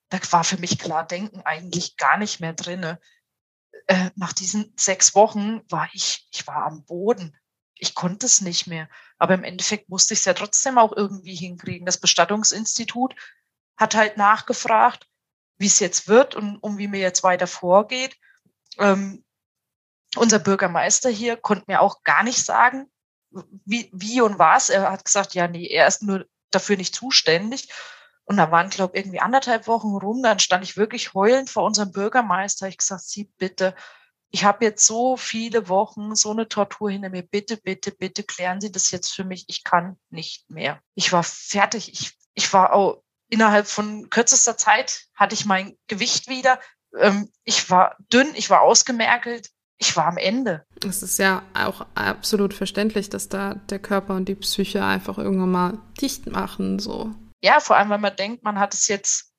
[0.10, 3.00] da war für mich klar Denken eigentlich gar nicht mehr drinne
[3.88, 7.38] äh, nach diesen sechs Wochen war ich, ich war am Boden.
[7.76, 8.90] Ich konnte es nicht mehr.
[9.18, 11.86] Aber im Endeffekt musste ich es ja trotzdem auch irgendwie hinkriegen.
[11.86, 13.16] Das Bestattungsinstitut
[13.78, 15.08] hat halt nachgefragt,
[15.58, 18.18] wie es jetzt wird und um wie mir jetzt weiter vorgeht.
[18.78, 19.25] Ähm,
[20.16, 22.90] unser Bürgermeister hier konnte mir auch gar nicht sagen,
[23.66, 24.70] wie, wie und was.
[24.70, 27.70] Er hat gesagt, ja, nee, er ist nur dafür nicht zuständig.
[28.24, 30.24] Und da waren, glaube ich, irgendwie anderthalb Wochen rum.
[30.24, 32.68] Dann stand ich wirklich heulend vor unserem Bürgermeister.
[32.68, 33.76] Ich gesagt, Sie bitte,
[34.32, 37.24] ich habe jetzt so viele Wochen so eine Tortur hinter mir.
[37.24, 39.46] Bitte, bitte, bitte klären Sie das jetzt für mich.
[39.48, 40.82] Ich kann nicht mehr.
[40.96, 41.92] Ich war fertig.
[41.94, 46.60] Ich, ich war auch innerhalb von kürzester Zeit hatte ich mein Gewicht wieder.
[46.98, 49.50] Ähm, ich war dünn, ich war ausgemerkelt.
[49.78, 50.66] Ich war am Ende.
[50.88, 55.52] Es ist ja auch absolut verständlich, dass da der Körper und die Psyche einfach irgendwann
[55.52, 57.14] mal dicht machen, so
[57.46, 59.32] ja, vor allem, wenn man denkt, man hat es jetzt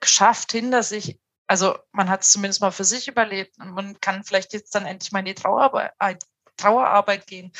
[0.00, 1.18] geschafft hinter sich.
[1.46, 4.84] Also man hat es zumindest mal für sich überlebt und man kann vielleicht jetzt dann
[4.84, 6.16] endlich mal in die Trauerarbeit, äh,
[6.58, 7.52] Trauerarbeit gehen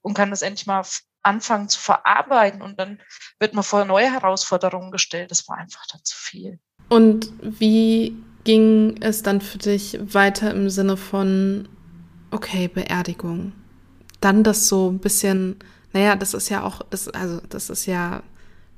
[0.00, 0.84] und kann das endlich mal
[1.22, 3.00] anfangen zu verarbeiten und dann
[3.38, 5.30] wird man vor neue Herausforderungen gestellt.
[5.30, 6.58] Das war einfach dann zu viel.
[6.88, 11.68] Und wie ging es dann für dich weiter im Sinne von,
[12.30, 13.52] okay, Beerdigung?
[14.20, 15.56] Dann das so ein bisschen,
[15.92, 18.22] naja, das ist ja auch, das, also das ist ja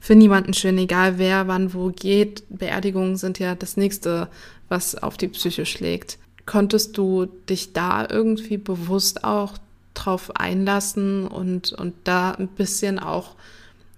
[0.01, 2.45] für niemanden schön, egal wer wann wo geht.
[2.51, 4.29] Beerdigungen sind ja das nächste,
[4.69, 6.19] was auf die Psyche schlägt.
[6.47, 9.57] Konntest du dich da irgendwie bewusst auch
[9.95, 13.37] drauf einlassen und, und da ein bisschen auch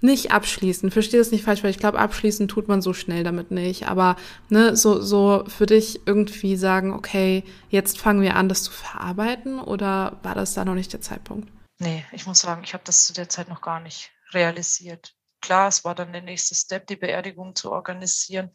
[0.01, 0.91] nicht abschließen.
[0.91, 3.89] Verstehe das nicht falsch, weil ich glaube, abschließen tut man so schnell damit nicht.
[3.89, 4.17] Aber
[4.49, 9.61] ne, so, so für dich irgendwie sagen, okay, jetzt fangen wir an, das zu verarbeiten
[9.61, 11.49] oder war das da noch nicht der Zeitpunkt?
[11.79, 15.17] Nee, ich muss sagen, ich habe das zu der Zeit noch gar nicht realisiert
[15.47, 18.51] klar, es war dann der nächste Step, die Beerdigung zu organisieren,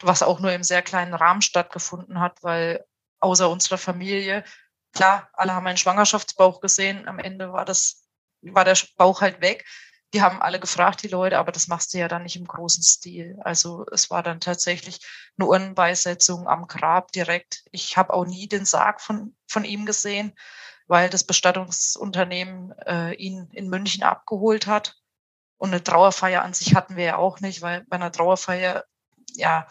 [0.00, 2.84] was auch nur im sehr kleinen Rahmen stattgefunden hat, weil
[3.18, 4.44] außer unserer Familie,
[4.92, 7.08] klar, alle haben einen Schwangerschaftsbauch gesehen.
[7.08, 8.04] Am Ende war das,
[8.42, 9.66] war der Bauch halt weg.
[10.14, 12.82] Die haben alle gefragt, die Leute, aber das machst du ja dann nicht im großen
[12.82, 13.38] Stil.
[13.42, 15.00] Also es war dann tatsächlich
[15.38, 17.64] eine Urnenbeisetzung am Grab direkt.
[17.72, 20.32] Ich habe auch nie den Sarg von, von ihm gesehen,
[20.86, 24.96] weil das Bestattungsunternehmen äh, ihn in München abgeholt hat.
[25.58, 28.84] Und eine Trauerfeier an sich hatten wir ja auch nicht, weil bei einer Trauerfeier,
[29.34, 29.66] ja,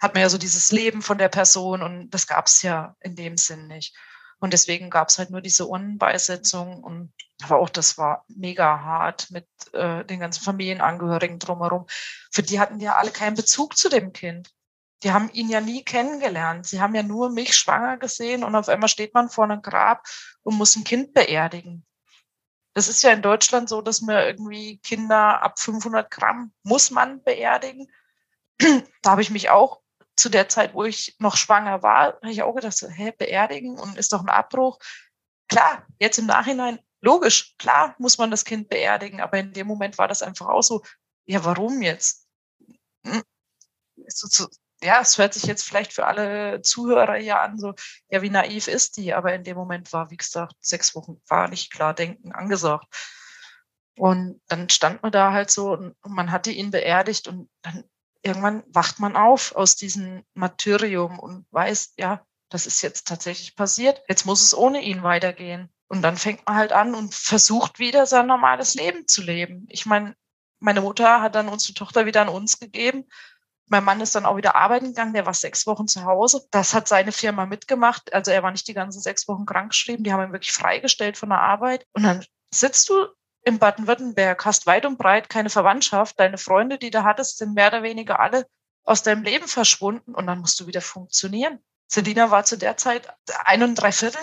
[0.00, 3.16] hat man ja so dieses Leben von der Person und das gab es ja in
[3.16, 3.96] dem Sinn nicht.
[4.40, 7.12] Und deswegen gab es halt nur diese Urnenbeisetzung und
[7.42, 11.86] aber auch das war mega hart mit äh, den ganzen Familienangehörigen drumherum.
[12.30, 14.50] Für die hatten ja alle keinen Bezug zu dem Kind.
[15.04, 16.66] Die haben ihn ja nie kennengelernt.
[16.66, 20.04] Sie haben ja nur mich schwanger gesehen und auf einmal steht man vor einem Grab
[20.42, 21.86] und muss ein Kind beerdigen.
[22.74, 27.22] Das ist ja in Deutschland so, dass man irgendwie Kinder ab 500 Gramm muss man
[27.22, 27.88] beerdigen.
[29.02, 29.80] Da habe ich mich auch
[30.18, 33.78] zu der Zeit, wo ich noch schwanger war, habe ich auch gedacht, so, hä, beerdigen
[33.78, 34.78] und ist doch ein Abbruch.
[35.48, 39.98] Klar, jetzt im Nachhinein, logisch, klar muss man das Kind beerdigen, aber in dem Moment
[39.98, 40.82] war das einfach auch so,
[41.26, 42.26] ja, warum jetzt?
[43.04, 43.22] Hm?
[44.82, 47.74] Ja, es hört sich jetzt vielleicht für alle Zuhörer hier an, so,
[48.10, 49.12] ja, wie naiv ist die?
[49.12, 52.86] Aber in dem Moment war, wie gesagt, sechs Wochen war nicht klar denken angesagt.
[53.96, 57.84] Und dann stand man da halt so und man hatte ihn beerdigt und dann
[58.22, 64.02] irgendwann wacht man auf aus diesem Martyrium und weiß, ja, das ist jetzt tatsächlich passiert.
[64.08, 65.70] Jetzt muss es ohne ihn weitergehen.
[65.88, 69.66] Und dann fängt man halt an und versucht wieder sein normales Leben zu leben.
[69.70, 70.14] Ich meine,
[70.60, 73.04] meine Mutter hat dann unsere Tochter wieder an uns gegeben.
[73.66, 76.46] Mein Mann ist dann auch wieder arbeiten gegangen, der war sechs Wochen zu Hause.
[76.50, 78.12] Das hat seine Firma mitgemacht.
[78.12, 81.28] Also er war nicht die ganzen sechs Wochen krankgeschrieben, die haben ihn wirklich freigestellt von
[81.28, 81.86] der Arbeit.
[81.92, 83.06] Und dann sitzt du
[83.48, 86.20] in Baden-Württemberg, hast weit und breit keine Verwandtschaft.
[86.20, 88.46] Deine Freunde, die du hattest, sind mehr oder weniger alle
[88.84, 91.58] aus deinem Leben verschwunden und dann musst du wieder funktionieren.
[91.88, 93.08] Selina war zu der Zeit
[93.44, 94.20] ein und drei Viertel.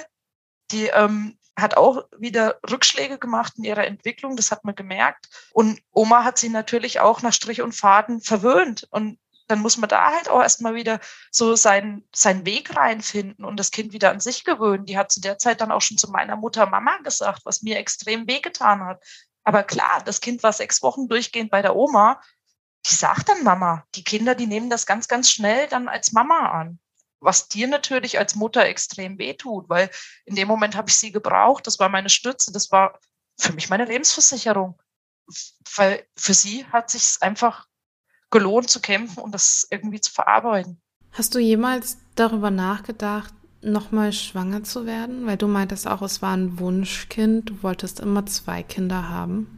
[0.71, 5.28] Die ähm, hat auch wieder Rückschläge gemacht in ihrer Entwicklung, das hat man gemerkt.
[5.53, 8.88] Und Oma hat sie natürlich auch nach Strich und Faden verwöhnt.
[8.91, 10.99] Und dann muss man da halt auch erstmal wieder
[11.31, 14.85] so seinen, seinen Weg reinfinden und das Kind wieder an sich gewöhnen.
[14.85, 17.77] Die hat zu der Zeit dann auch schon zu meiner Mutter Mama gesagt, was mir
[17.77, 19.03] extrem wehgetan hat.
[19.43, 22.19] Aber klar, das Kind war sechs Wochen durchgehend bei der Oma.
[22.87, 23.85] Die sagt dann Mama.
[23.93, 26.79] Die Kinder, die nehmen das ganz, ganz schnell dann als Mama an.
[27.19, 29.89] Was dir natürlich als Mutter extrem wehtut, weil
[30.25, 31.67] in dem Moment habe ich sie gebraucht.
[31.67, 32.51] Das war meine Stütze.
[32.51, 32.99] Das war
[33.39, 34.79] für mich meine Lebensversicherung.
[35.75, 37.67] Weil für sie hat sich einfach
[38.32, 40.82] gelohnt zu kämpfen und das irgendwie zu verarbeiten.
[41.11, 45.26] Hast du jemals darüber nachgedacht, nochmal schwanger zu werden?
[45.26, 47.49] Weil du meintest auch, es war ein Wunschkind.
[47.49, 49.57] Du wolltest immer zwei Kinder haben.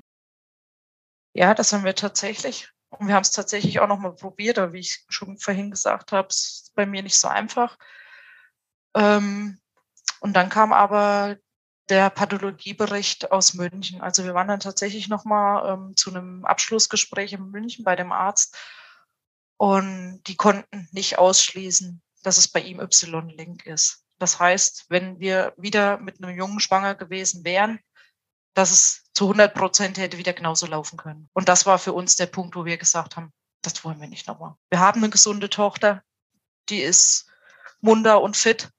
[1.34, 2.70] Ja, das haben wir tatsächlich.
[2.90, 6.30] Und wir haben es tatsächlich auch nochmal probiert, aber wie ich schon vorhin gesagt habe,
[6.30, 7.78] ist bei mir nicht so einfach.
[8.96, 9.60] Ähm,
[10.20, 11.38] und dann kam aber
[11.90, 14.02] der Pathologiebericht aus München.
[14.02, 18.58] Also wir waren dann tatsächlich nochmal ähm, zu einem Abschlussgespräch in München bei dem Arzt
[19.58, 24.04] und die konnten nicht ausschließen, dass es bei ihm Y-Link ist.
[24.20, 27.80] Das heißt, wenn wir wieder mit einem Jungen schwanger gewesen wären,
[28.54, 31.30] dass es zu 100 Prozent hätte wieder genauso laufen können.
[31.34, 33.32] Und das war für uns der Punkt, wo wir gesagt haben,
[33.62, 34.56] das wollen wir nicht nochmal.
[34.70, 36.04] Wir haben eine gesunde Tochter,
[36.70, 37.28] die ist
[37.82, 38.70] munter und fit.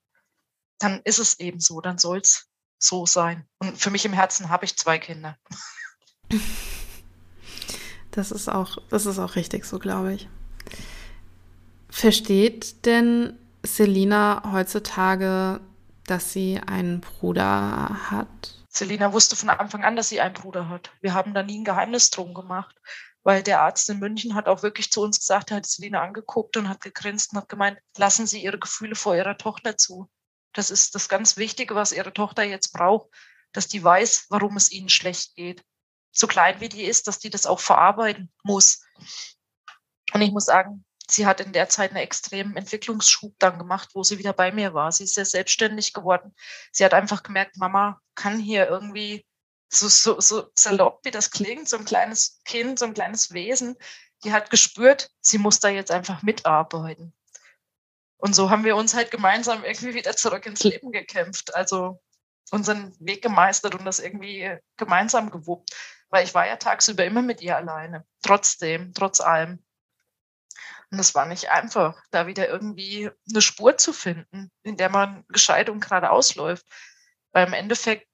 [0.78, 2.48] Dann ist es eben so, dann soll es
[2.78, 3.46] so sein.
[3.58, 5.36] Und für mich im Herzen habe ich zwei Kinder.
[8.10, 10.28] Das ist auch, das ist auch richtig so, glaube ich.
[11.88, 15.60] Versteht denn Selina heutzutage,
[16.04, 18.54] dass sie einen Bruder hat?
[18.68, 20.92] Selina wusste von Anfang an, dass sie einen Bruder hat.
[21.00, 22.76] Wir haben da nie ein Geheimnis drum gemacht,
[23.24, 26.56] weil der Arzt in München hat auch wirklich zu uns gesagt, er hat Selina angeguckt
[26.56, 30.08] und hat gegrinst und hat gemeint, lassen Sie Ihre Gefühle vor Ihrer Tochter zu.
[30.58, 33.08] Das ist das ganz Wichtige, was ihre Tochter jetzt braucht,
[33.52, 35.64] dass die weiß, warum es ihnen schlecht geht.
[36.10, 38.84] So klein wie die ist, dass die das auch verarbeiten muss.
[40.12, 44.02] Und ich muss sagen, sie hat in der Zeit einen extremen Entwicklungsschub dann gemacht, wo
[44.02, 44.90] sie wieder bei mir war.
[44.90, 46.34] Sie ist sehr selbstständig geworden.
[46.72, 49.24] Sie hat einfach gemerkt, Mama kann hier irgendwie
[49.68, 53.76] so, so, so salopp, wie das klingt, so ein kleines Kind, so ein kleines Wesen,
[54.24, 57.14] die hat gespürt, sie muss da jetzt einfach mitarbeiten.
[58.18, 61.54] Und so haben wir uns halt gemeinsam irgendwie wieder zurück ins Leben gekämpft.
[61.54, 62.00] Also
[62.50, 65.70] unseren Weg gemeistert und das irgendwie gemeinsam gewuppt.
[66.10, 68.04] Weil ich war ja tagsüber immer mit ihr alleine.
[68.22, 69.62] Trotzdem, trotz allem.
[70.90, 75.24] Und es war nicht einfach, da wieder irgendwie eine Spur zu finden, in der man
[75.28, 76.66] gescheit und geradeaus läuft.
[77.32, 78.08] Weil im Endeffekt,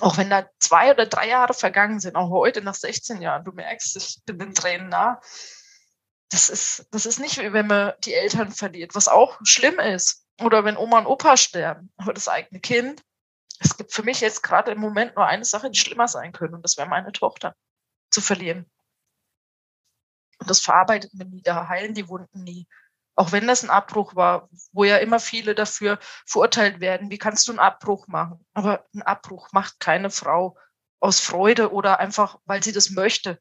[0.00, 3.52] auch wenn da zwei oder drei Jahre vergangen sind, auch heute nach 16 Jahren, du
[3.52, 5.20] merkst, ich bin den Tränen nah,
[6.32, 10.26] das ist, das ist nicht wie wenn man die Eltern verliert, was auch schlimm ist.
[10.40, 11.92] Oder wenn Oma und Opa sterben.
[11.98, 13.04] Aber das eigene Kind,
[13.60, 16.56] es gibt für mich jetzt gerade im Moment nur eine Sache, die schlimmer sein könnte.
[16.56, 17.54] Und das wäre meine Tochter
[18.10, 18.64] zu verlieren.
[20.38, 22.66] Und das verarbeitet man nie, da heilen die Wunden nie.
[23.14, 27.10] Auch wenn das ein Abbruch war, wo ja immer viele dafür verurteilt werden.
[27.10, 28.44] Wie kannst du einen Abbruch machen?
[28.54, 30.56] Aber ein Abbruch macht keine Frau
[30.98, 33.38] aus Freude oder einfach, weil sie das möchte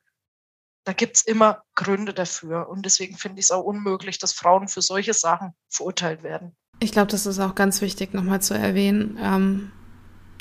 [0.84, 2.70] da gibt's immer Gründe dafür.
[2.70, 6.56] Und deswegen finde ich es auch unmöglich, dass Frauen für solche Sachen verurteilt werden.
[6.80, 9.18] Ich glaube, das ist auch ganz wichtig, nochmal zu erwähnen.
[9.22, 9.72] Ähm,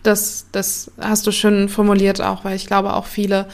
[0.02, 3.48] das, das hast du schön formuliert auch, weil ich glaube auch viele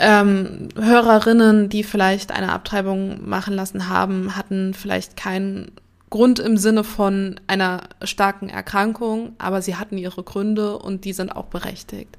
[0.00, 5.72] ähm, Hörerinnen, die vielleicht eine Abtreibung machen lassen haben, hatten vielleicht keinen
[6.08, 11.34] Grund im Sinne von einer starken Erkrankung, aber sie hatten ihre Gründe und die sind
[11.34, 12.16] auch berechtigt.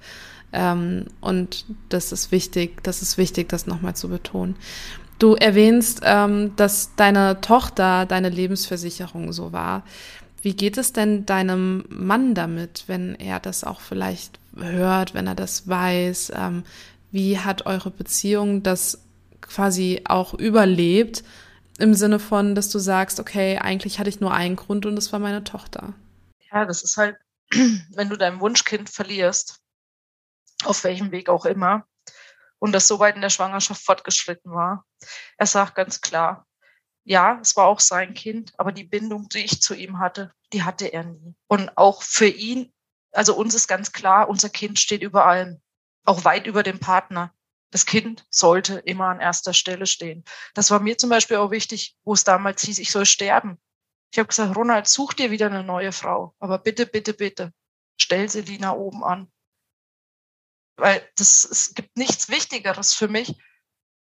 [0.56, 4.56] Ähm, und das ist wichtig, das ist wichtig, das nochmal zu betonen.
[5.20, 9.84] Du erwähnst, ähm, dass deine Tochter deine Lebensversicherung so war.
[10.42, 15.36] Wie geht es denn deinem Mann damit, wenn er das auch vielleicht hört, wenn er
[15.36, 16.34] das weiß?
[16.36, 16.64] Ähm,
[17.12, 19.02] wie hat eure Beziehung das
[19.42, 21.24] quasi auch überlebt?
[21.78, 25.12] Im Sinne von, dass du sagst, okay, eigentlich hatte ich nur einen Grund und das
[25.12, 25.94] war meine Tochter.
[26.52, 27.18] Ja, das ist halt,
[27.52, 29.60] wenn du dein Wunschkind verlierst,
[30.64, 31.88] auf welchem Weg auch immer,
[32.60, 34.86] und das so weit in der Schwangerschaft fortgeschritten war,
[35.38, 36.48] Er sagt ganz klar,
[37.04, 40.64] ja, es war auch sein Kind, aber die Bindung, die ich zu ihm hatte, die
[40.64, 41.36] hatte er nie.
[41.48, 42.74] Und auch für ihn,
[43.12, 45.62] also uns ist ganz klar, unser Kind steht über allem,
[46.06, 47.34] auch weit über dem Partner.
[47.70, 50.24] Das Kind sollte immer an erster Stelle stehen.
[50.54, 53.60] Das war mir zum Beispiel auch wichtig, wo es damals hieß, ich soll sterben.
[54.12, 56.34] Ich habe gesagt, Ronald, such dir wieder eine neue Frau.
[56.40, 57.54] Aber bitte, bitte, bitte,
[57.98, 59.32] stell sie Lina oben an.
[60.78, 63.36] Weil das, es gibt nichts Wichtigeres für mich,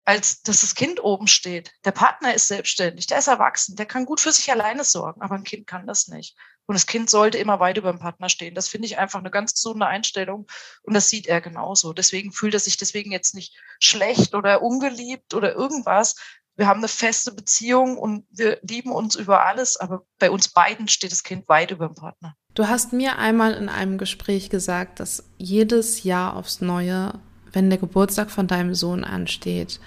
[0.05, 1.71] als dass das Kind oben steht.
[1.83, 5.35] Der Partner ist selbstständig, der ist erwachsen, der kann gut für sich alleine sorgen, aber
[5.35, 6.35] ein Kind kann das nicht.
[6.67, 8.55] Und das Kind sollte immer weit über dem Partner stehen.
[8.55, 10.47] Das finde ich einfach eine ganz gesunde Einstellung.
[10.81, 11.93] Und das sieht er genauso.
[11.93, 16.15] Deswegen fühlt er sich deswegen jetzt nicht schlecht oder ungeliebt oder irgendwas.
[16.57, 20.87] Wir haben eine feste Beziehung und wir lieben uns über alles, aber bei uns beiden
[20.87, 22.35] steht das Kind weit über dem Partner.
[22.53, 27.19] Du hast mir einmal in einem Gespräch gesagt, dass jedes Jahr aufs Neue,
[27.51, 29.81] wenn der Geburtstag von deinem Sohn ansteht,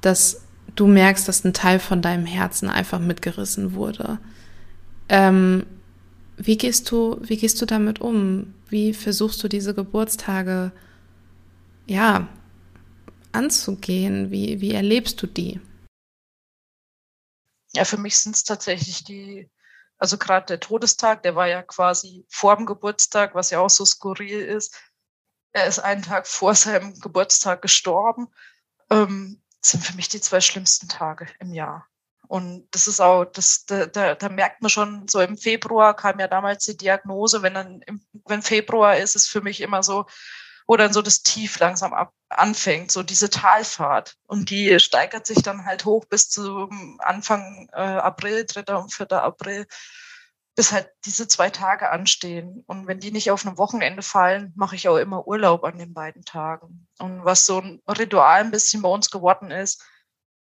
[0.00, 0.42] dass
[0.76, 4.18] du merkst, dass ein Teil von deinem Herzen einfach mitgerissen wurde.
[5.08, 5.66] Ähm,
[6.36, 8.54] wie gehst du, wie gehst du damit um?
[8.68, 10.70] Wie versuchst du diese Geburtstage,
[11.86, 12.28] ja,
[13.32, 14.30] anzugehen?
[14.30, 15.60] Wie, wie erlebst du die?
[17.74, 19.50] Ja, für mich sind es tatsächlich die,
[19.98, 23.84] also gerade der Todestag, der war ja quasi vor dem Geburtstag, was ja auch so
[23.84, 24.76] skurril ist.
[25.52, 28.28] Er ist einen Tag vor seinem Geburtstag gestorben.
[28.90, 31.86] Ähm, sind für mich die zwei schlimmsten Tage im Jahr.
[32.28, 36.18] Und das ist auch, das, da, da, da merkt man schon, so im Februar kam
[36.18, 40.06] ja damals die Diagnose, wenn dann, im, wenn Februar ist, ist für mich immer so,
[40.72, 44.16] wo dann so das Tief langsam ab, anfängt, so diese Talfahrt.
[44.26, 48.76] Und die steigert sich dann halt hoch bis zum Anfang äh, April, 3.
[48.76, 49.12] und 4.
[49.12, 49.66] April,
[50.56, 52.64] bis halt diese zwei Tage anstehen.
[52.66, 55.92] Und wenn die nicht auf einem Wochenende fallen, mache ich auch immer Urlaub an den
[55.92, 56.88] beiden Tagen.
[56.98, 59.84] Und was so ein Ritual ein bisschen bei uns geworden ist,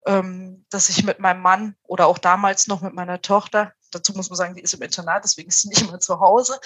[0.07, 4.31] ähm, dass ich mit meinem Mann oder auch damals noch mit meiner Tochter, dazu muss
[4.31, 6.61] man sagen, die ist im Internat, deswegen ist sie nicht immer zu Hause,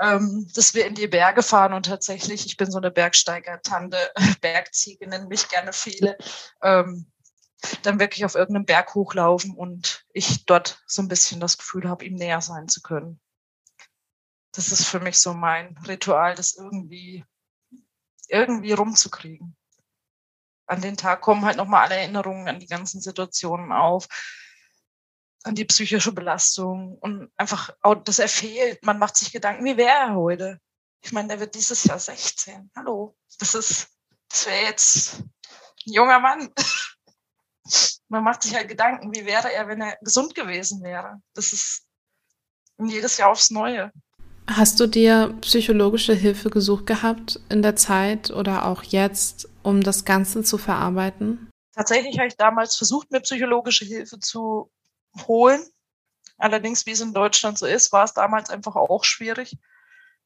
[0.00, 3.96] ähm, dass wir in die Berge fahren und tatsächlich, ich bin so eine Bergsteiger-Tante,
[4.40, 6.16] Bergziege nennen mich gerne viele,
[6.62, 7.10] ähm,
[7.82, 12.04] dann wirklich auf irgendeinem Berg hochlaufen und ich dort so ein bisschen das Gefühl habe,
[12.04, 13.20] ihm näher sein zu können.
[14.52, 17.24] Das ist für mich so mein Ritual, das irgendwie,
[18.28, 19.56] irgendwie rumzukriegen
[20.66, 24.08] an den Tag kommen halt nochmal alle Erinnerungen an die ganzen Situationen auf,
[25.44, 28.82] an die psychische Belastung und einfach auch, dass er fehlt.
[28.82, 30.58] Man macht sich Gedanken, wie wäre er heute?
[31.02, 32.70] Ich meine, der wird dieses Jahr 16.
[32.74, 33.88] Hallo, das ist,
[34.30, 36.50] das wäre jetzt ein junger Mann.
[38.08, 41.20] Man macht sich halt Gedanken, wie wäre er, wenn er gesund gewesen wäre?
[41.34, 41.86] Das ist
[42.78, 43.90] jedes Jahr aufs Neue.
[44.46, 50.04] Hast du dir psychologische Hilfe gesucht gehabt in der Zeit oder auch jetzt, um das
[50.04, 51.50] Ganze zu verarbeiten?
[51.74, 54.70] Tatsächlich habe ich damals versucht, mir psychologische Hilfe zu
[55.26, 55.64] holen.
[56.38, 59.56] Allerdings, wie es in Deutschland so ist, war es damals einfach auch schwierig.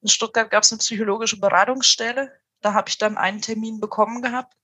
[0.01, 2.33] In Stuttgart gab es eine psychologische Beratungsstelle.
[2.61, 4.55] Da habe ich dann einen Termin bekommen gehabt.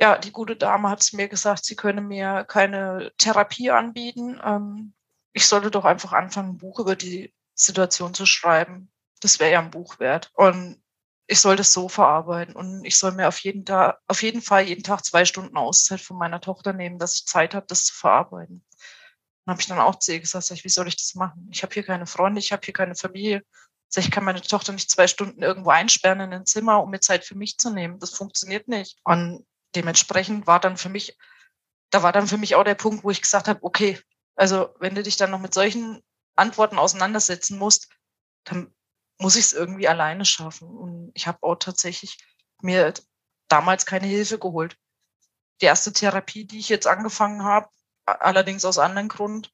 [0.00, 4.40] Ja, die gute Dame hat es mir gesagt, sie könne mir keine Therapie anbieten.
[4.44, 4.94] Ähm,
[5.32, 8.90] ich sollte doch einfach anfangen, ein Buch über die Situation zu schreiben.
[9.20, 10.30] Das wäre ja ein Buch wert.
[10.34, 10.82] Und
[11.26, 14.64] ich soll das so verarbeiten und ich soll mir auf jeden, Tag, auf jeden Fall
[14.64, 17.94] jeden Tag zwei Stunden Auszeit von meiner Tochter nehmen, dass ich Zeit habe, das zu
[17.94, 18.64] verarbeiten.
[19.44, 21.48] Dann habe ich dann auch zu ihr gesagt, sag ich, wie soll ich das machen?
[21.50, 23.42] Ich habe hier keine Freunde, ich habe hier keine Familie.
[23.94, 27.24] Ich, kann meine Tochter nicht zwei Stunden irgendwo einsperren in ein Zimmer, um mir Zeit
[27.24, 27.98] für mich zu nehmen.
[27.98, 28.98] Das funktioniert nicht.
[29.04, 31.18] Und dementsprechend war dann für mich,
[31.90, 34.00] da war dann für mich auch der Punkt, wo ich gesagt habe, okay,
[34.34, 36.02] also wenn du dich dann noch mit solchen
[36.36, 37.88] Antworten auseinandersetzen musst,
[38.44, 38.72] dann
[39.18, 40.68] muss ich es irgendwie alleine schaffen.
[40.68, 42.18] Und ich habe auch tatsächlich
[42.62, 42.94] mir
[43.48, 44.76] damals keine Hilfe geholt.
[45.60, 47.68] Die erste Therapie, die ich jetzt angefangen habe,
[48.04, 49.52] allerdings aus anderen Grund,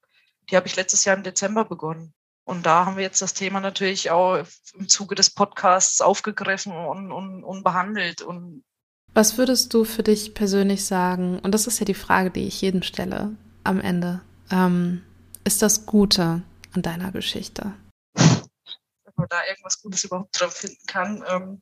[0.51, 2.15] die habe ich letztes Jahr im Dezember begonnen.
[2.45, 4.43] Und da haben wir jetzt das Thema natürlich auch
[4.75, 8.23] im Zuge des Podcasts aufgegriffen und, und, und behandelt.
[8.23, 8.65] Und
[9.13, 11.39] Was würdest du für dich persönlich sagen?
[11.41, 14.23] Und das ist ja die Frage, die ich jedem stelle am Ende.
[14.51, 15.05] Ähm,
[15.45, 16.43] ist das Gute
[16.73, 17.75] an deiner Geschichte?
[18.15, 21.61] Wenn man da irgendwas Gutes überhaupt dran finden kann, ähm,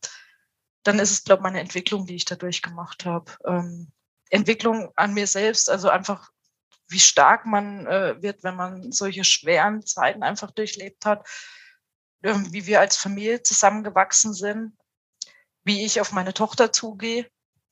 [0.85, 3.33] dann ist es, glaube ich, meine Entwicklung, die ich dadurch gemacht habe.
[3.45, 3.91] Ähm,
[4.31, 6.31] Entwicklung an mir selbst, also einfach,
[6.89, 11.29] wie stark man äh, wird, wenn man solche schweren Zeiten einfach durchlebt hat,
[12.23, 14.77] ähm, wie wir als Familie zusammengewachsen sind,
[15.65, 17.29] wie ich auf meine Tochter zugehe,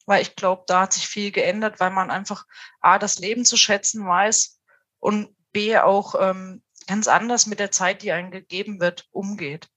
[0.06, 2.44] weil ich glaube, da hat sich viel geändert, weil man einfach
[2.80, 4.60] A, das Leben zu schätzen weiß
[4.98, 9.68] und B, auch ähm, ganz anders mit der Zeit, die einem gegeben wird, umgeht.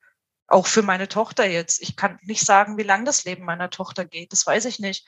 [0.48, 1.82] Auch für meine Tochter jetzt.
[1.82, 4.32] Ich kann nicht sagen, wie lang das Leben meiner Tochter geht.
[4.32, 5.06] Das weiß ich nicht.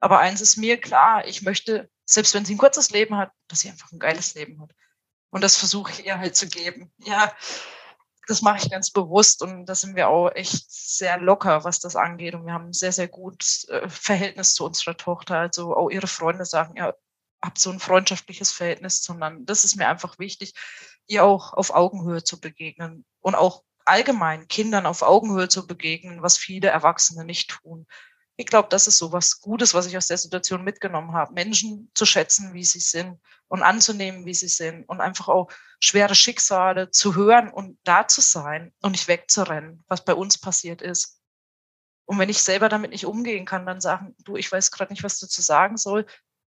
[0.00, 1.26] Aber eins ist mir klar.
[1.26, 4.60] Ich möchte selbst wenn sie ein kurzes Leben hat, dass sie einfach ein geiles Leben
[4.62, 4.70] hat.
[5.30, 6.92] Und das versuche ich ihr halt zu geben.
[6.98, 7.34] Ja,
[8.26, 11.94] das mache ich ganz bewusst und da sind wir auch echt sehr locker, was das
[11.96, 12.34] angeht.
[12.34, 15.38] Und wir haben ein sehr, sehr gutes äh, Verhältnis zu unserer Tochter.
[15.38, 16.94] Also auch ihre Freunde sagen, ja,
[17.42, 19.42] habt so ein freundschaftliches Verhältnis zueinander.
[19.44, 20.54] Das ist mir einfach wichtig,
[21.06, 26.38] ihr auch auf Augenhöhe zu begegnen und auch allgemein Kindern auf Augenhöhe zu begegnen, was
[26.38, 27.86] viele Erwachsene nicht tun.
[28.38, 31.32] Ich glaube, das ist so was Gutes, was ich aus der Situation mitgenommen habe.
[31.32, 33.18] Menschen zu schätzen, wie sie sind
[33.48, 38.20] und anzunehmen, wie sie sind und einfach auch schwere Schicksale zu hören und da zu
[38.20, 41.20] sein und nicht wegzurennen, was bei uns passiert ist.
[42.04, 45.02] Und wenn ich selber damit nicht umgehen kann, dann sagen, du, ich weiß gerade nicht,
[45.02, 46.06] was dazu sagen soll,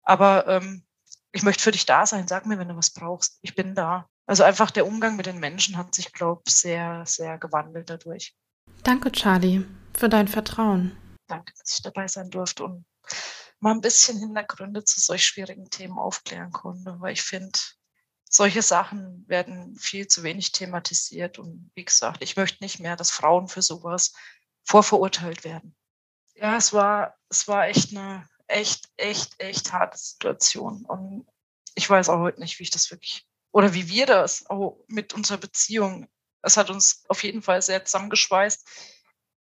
[0.03, 0.85] aber ähm,
[1.31, 2.27] ich möchte für dich da sein.
[2.27, 3.39] Sag mir, wenn du was brauchst.
[3.41, 4.07] Ich bin da.
[4.25, 8.35] Also einfach der Umgang mit den Menschen hat sich, glaube ich, sehr, sehr gewandelt dadurch.
[8.83, 9.65] Danke, Charlie,
[9.97, 10.95] für dein Vertrauen.
[11.29, 12.85] Danke, dass ich dabei sein durfte und
[13.59, 17.57] mal ein bisschen Hintergründe zu solch schwierigen Themen aufklären konnte, weil ich finde,
[18.29, 21.39] solche Sachen werden viel zu wenig thematisiert.
[21.39, 24.13] Und wie gesagt, ich möchte nicht mehr, dass Frauen für sowas
[24.63, 25.75] vorverurteilt werden.
[26.35, 30.85] Ja, es war, es war echt eine echt, echt, echt harte Situation.
[30.85, 31.27] Und
[31.75, 35.13] ich weiß auch heute nicht, wie ich das wirklich, oder wie wir das auch mit
[35.13, 36.07] unserer Beziehung,
[36.41, 38.67] es hat uns auf jeden Fall sehr zusammengeschweißt.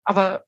[0.04, 0.46] Aber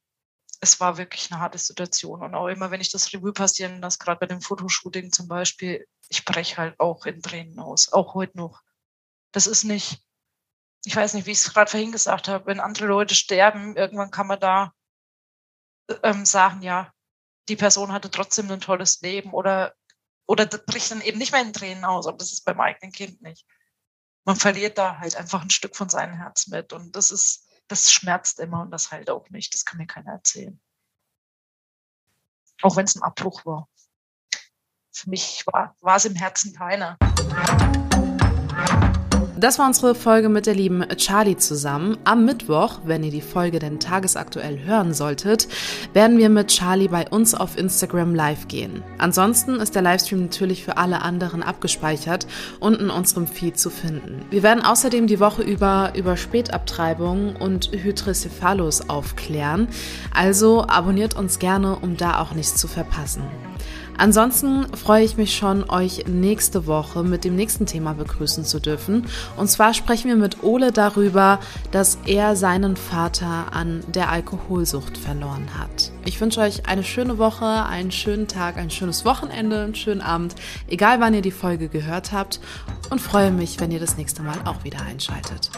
[0.60, 2.24] es war wirklich eine harte Situation.
[2.24, 5.88] Und auch immer, wenn ich das Revue passieren lasse, gerade bei dem Fotoshooting zum Beispiel,
[6.10, 8.62] ich breche halt auch in Tränen aus, auch heute noch.
[9.32, 10.02] Das ist nicht,
[10.86, 14.12] ich weiß nicht, wie ich es gerade vorhin gesagt habe, wenn andere Leute sterben, irgendwann
[14.12, 14.74] kann man da
[16.04, 16.92] ähm, sagen, ja,
[17.50, 19.74] die Person hatte trotzdem ein tolles Leben oder,
[20.26, 23.22] oder bricht dann eben nicht mehr in Tränen aus, aber das ist beim eigenen Kind
[23.22, 23.46] nicht.
[24.26, 27.92] Man verliert da halt einfach ein Stück von seinem Herz mit und das ist, das
[27.92, 29.54] schmerzt immer und das halt auch nicht.
[29.54, 30.60] Das kann mir keiner erzählen.
[32.62, 33.68] Auch wenn es ein Abbruch war.
[34.92, 36.98] Für mich war, war es im Herzen keiner.
[39.40, 41.96] Das war unsere Folge mit der lieben Charlie zusammen.
[42.06, 45.48] Am Mittwoch, wenn ihr die Folge denn tagesaktuell hören solltet,
[45.94, 48.82] werden wir mit Charlie bei uns auf Instagram live gehen.
[48.98, 52.26] Ansonsten ist der Livestream natürlich für alle anderen abgespeichert
[52.60, 54.26] und in unserem Feed zu finden.
[54.32, 59.68] Wir werden außerdem die Woche über über Spätabtreibung und Hydrocephalus aufklären.
[60.16, 63.22] Also abonniert uns gerne, um da auch nichts zu verpassen.
[63.98, 69.08] Ansonsten freue ich mich schon, euch nächste Woche mit dem nächsten Thema begrüßen zu dürfen.
[69.38, 71.40] Und zwar sprechen wir mit Ole darüber,
[71.72, 75.92] dass er seinen Vater an der Alkoholsucht verloren hat.
[76.06, 80.36] Ich wünsche euch eine schöne Woche, einen schönen Tag, ein schönes Wochenende, einen schönen Abend,
[80.68, 82.40] egal wann ihr die Folge gehört habt.
[82.90, 85.50] Und freue mich, wenn ihr das nächste Mal auch wieder einschaltet.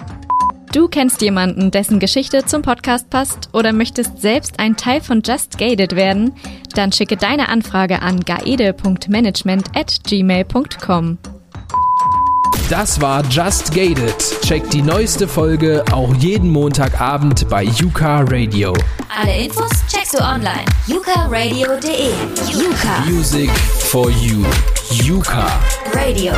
[0.71, 5.57] Du kennst jemanden, dessen Geschichte zum Podcast passt oder möchtest selbst ein Teil von Just
[5.57, 6.35] Gated werden?
[6.75, 11.17] Dann schicke deine Anfrage an gaede.management at gmail.com.
[12.69, 14.13] Das war Just Gated.
[14.43, 18.73] Check die neueste Folge auch jeden Montagabend bei Yuka Radio.
[19.19, 20.65] Alle Infos checkst du online.
[20.85, 22.11] yukaradio.de.
[22.53, 23.05] Yuka.
[23.07, 24.45] Music for you.
[25.03, 25.47] Yuka.
[25.93, 26.33] Radio.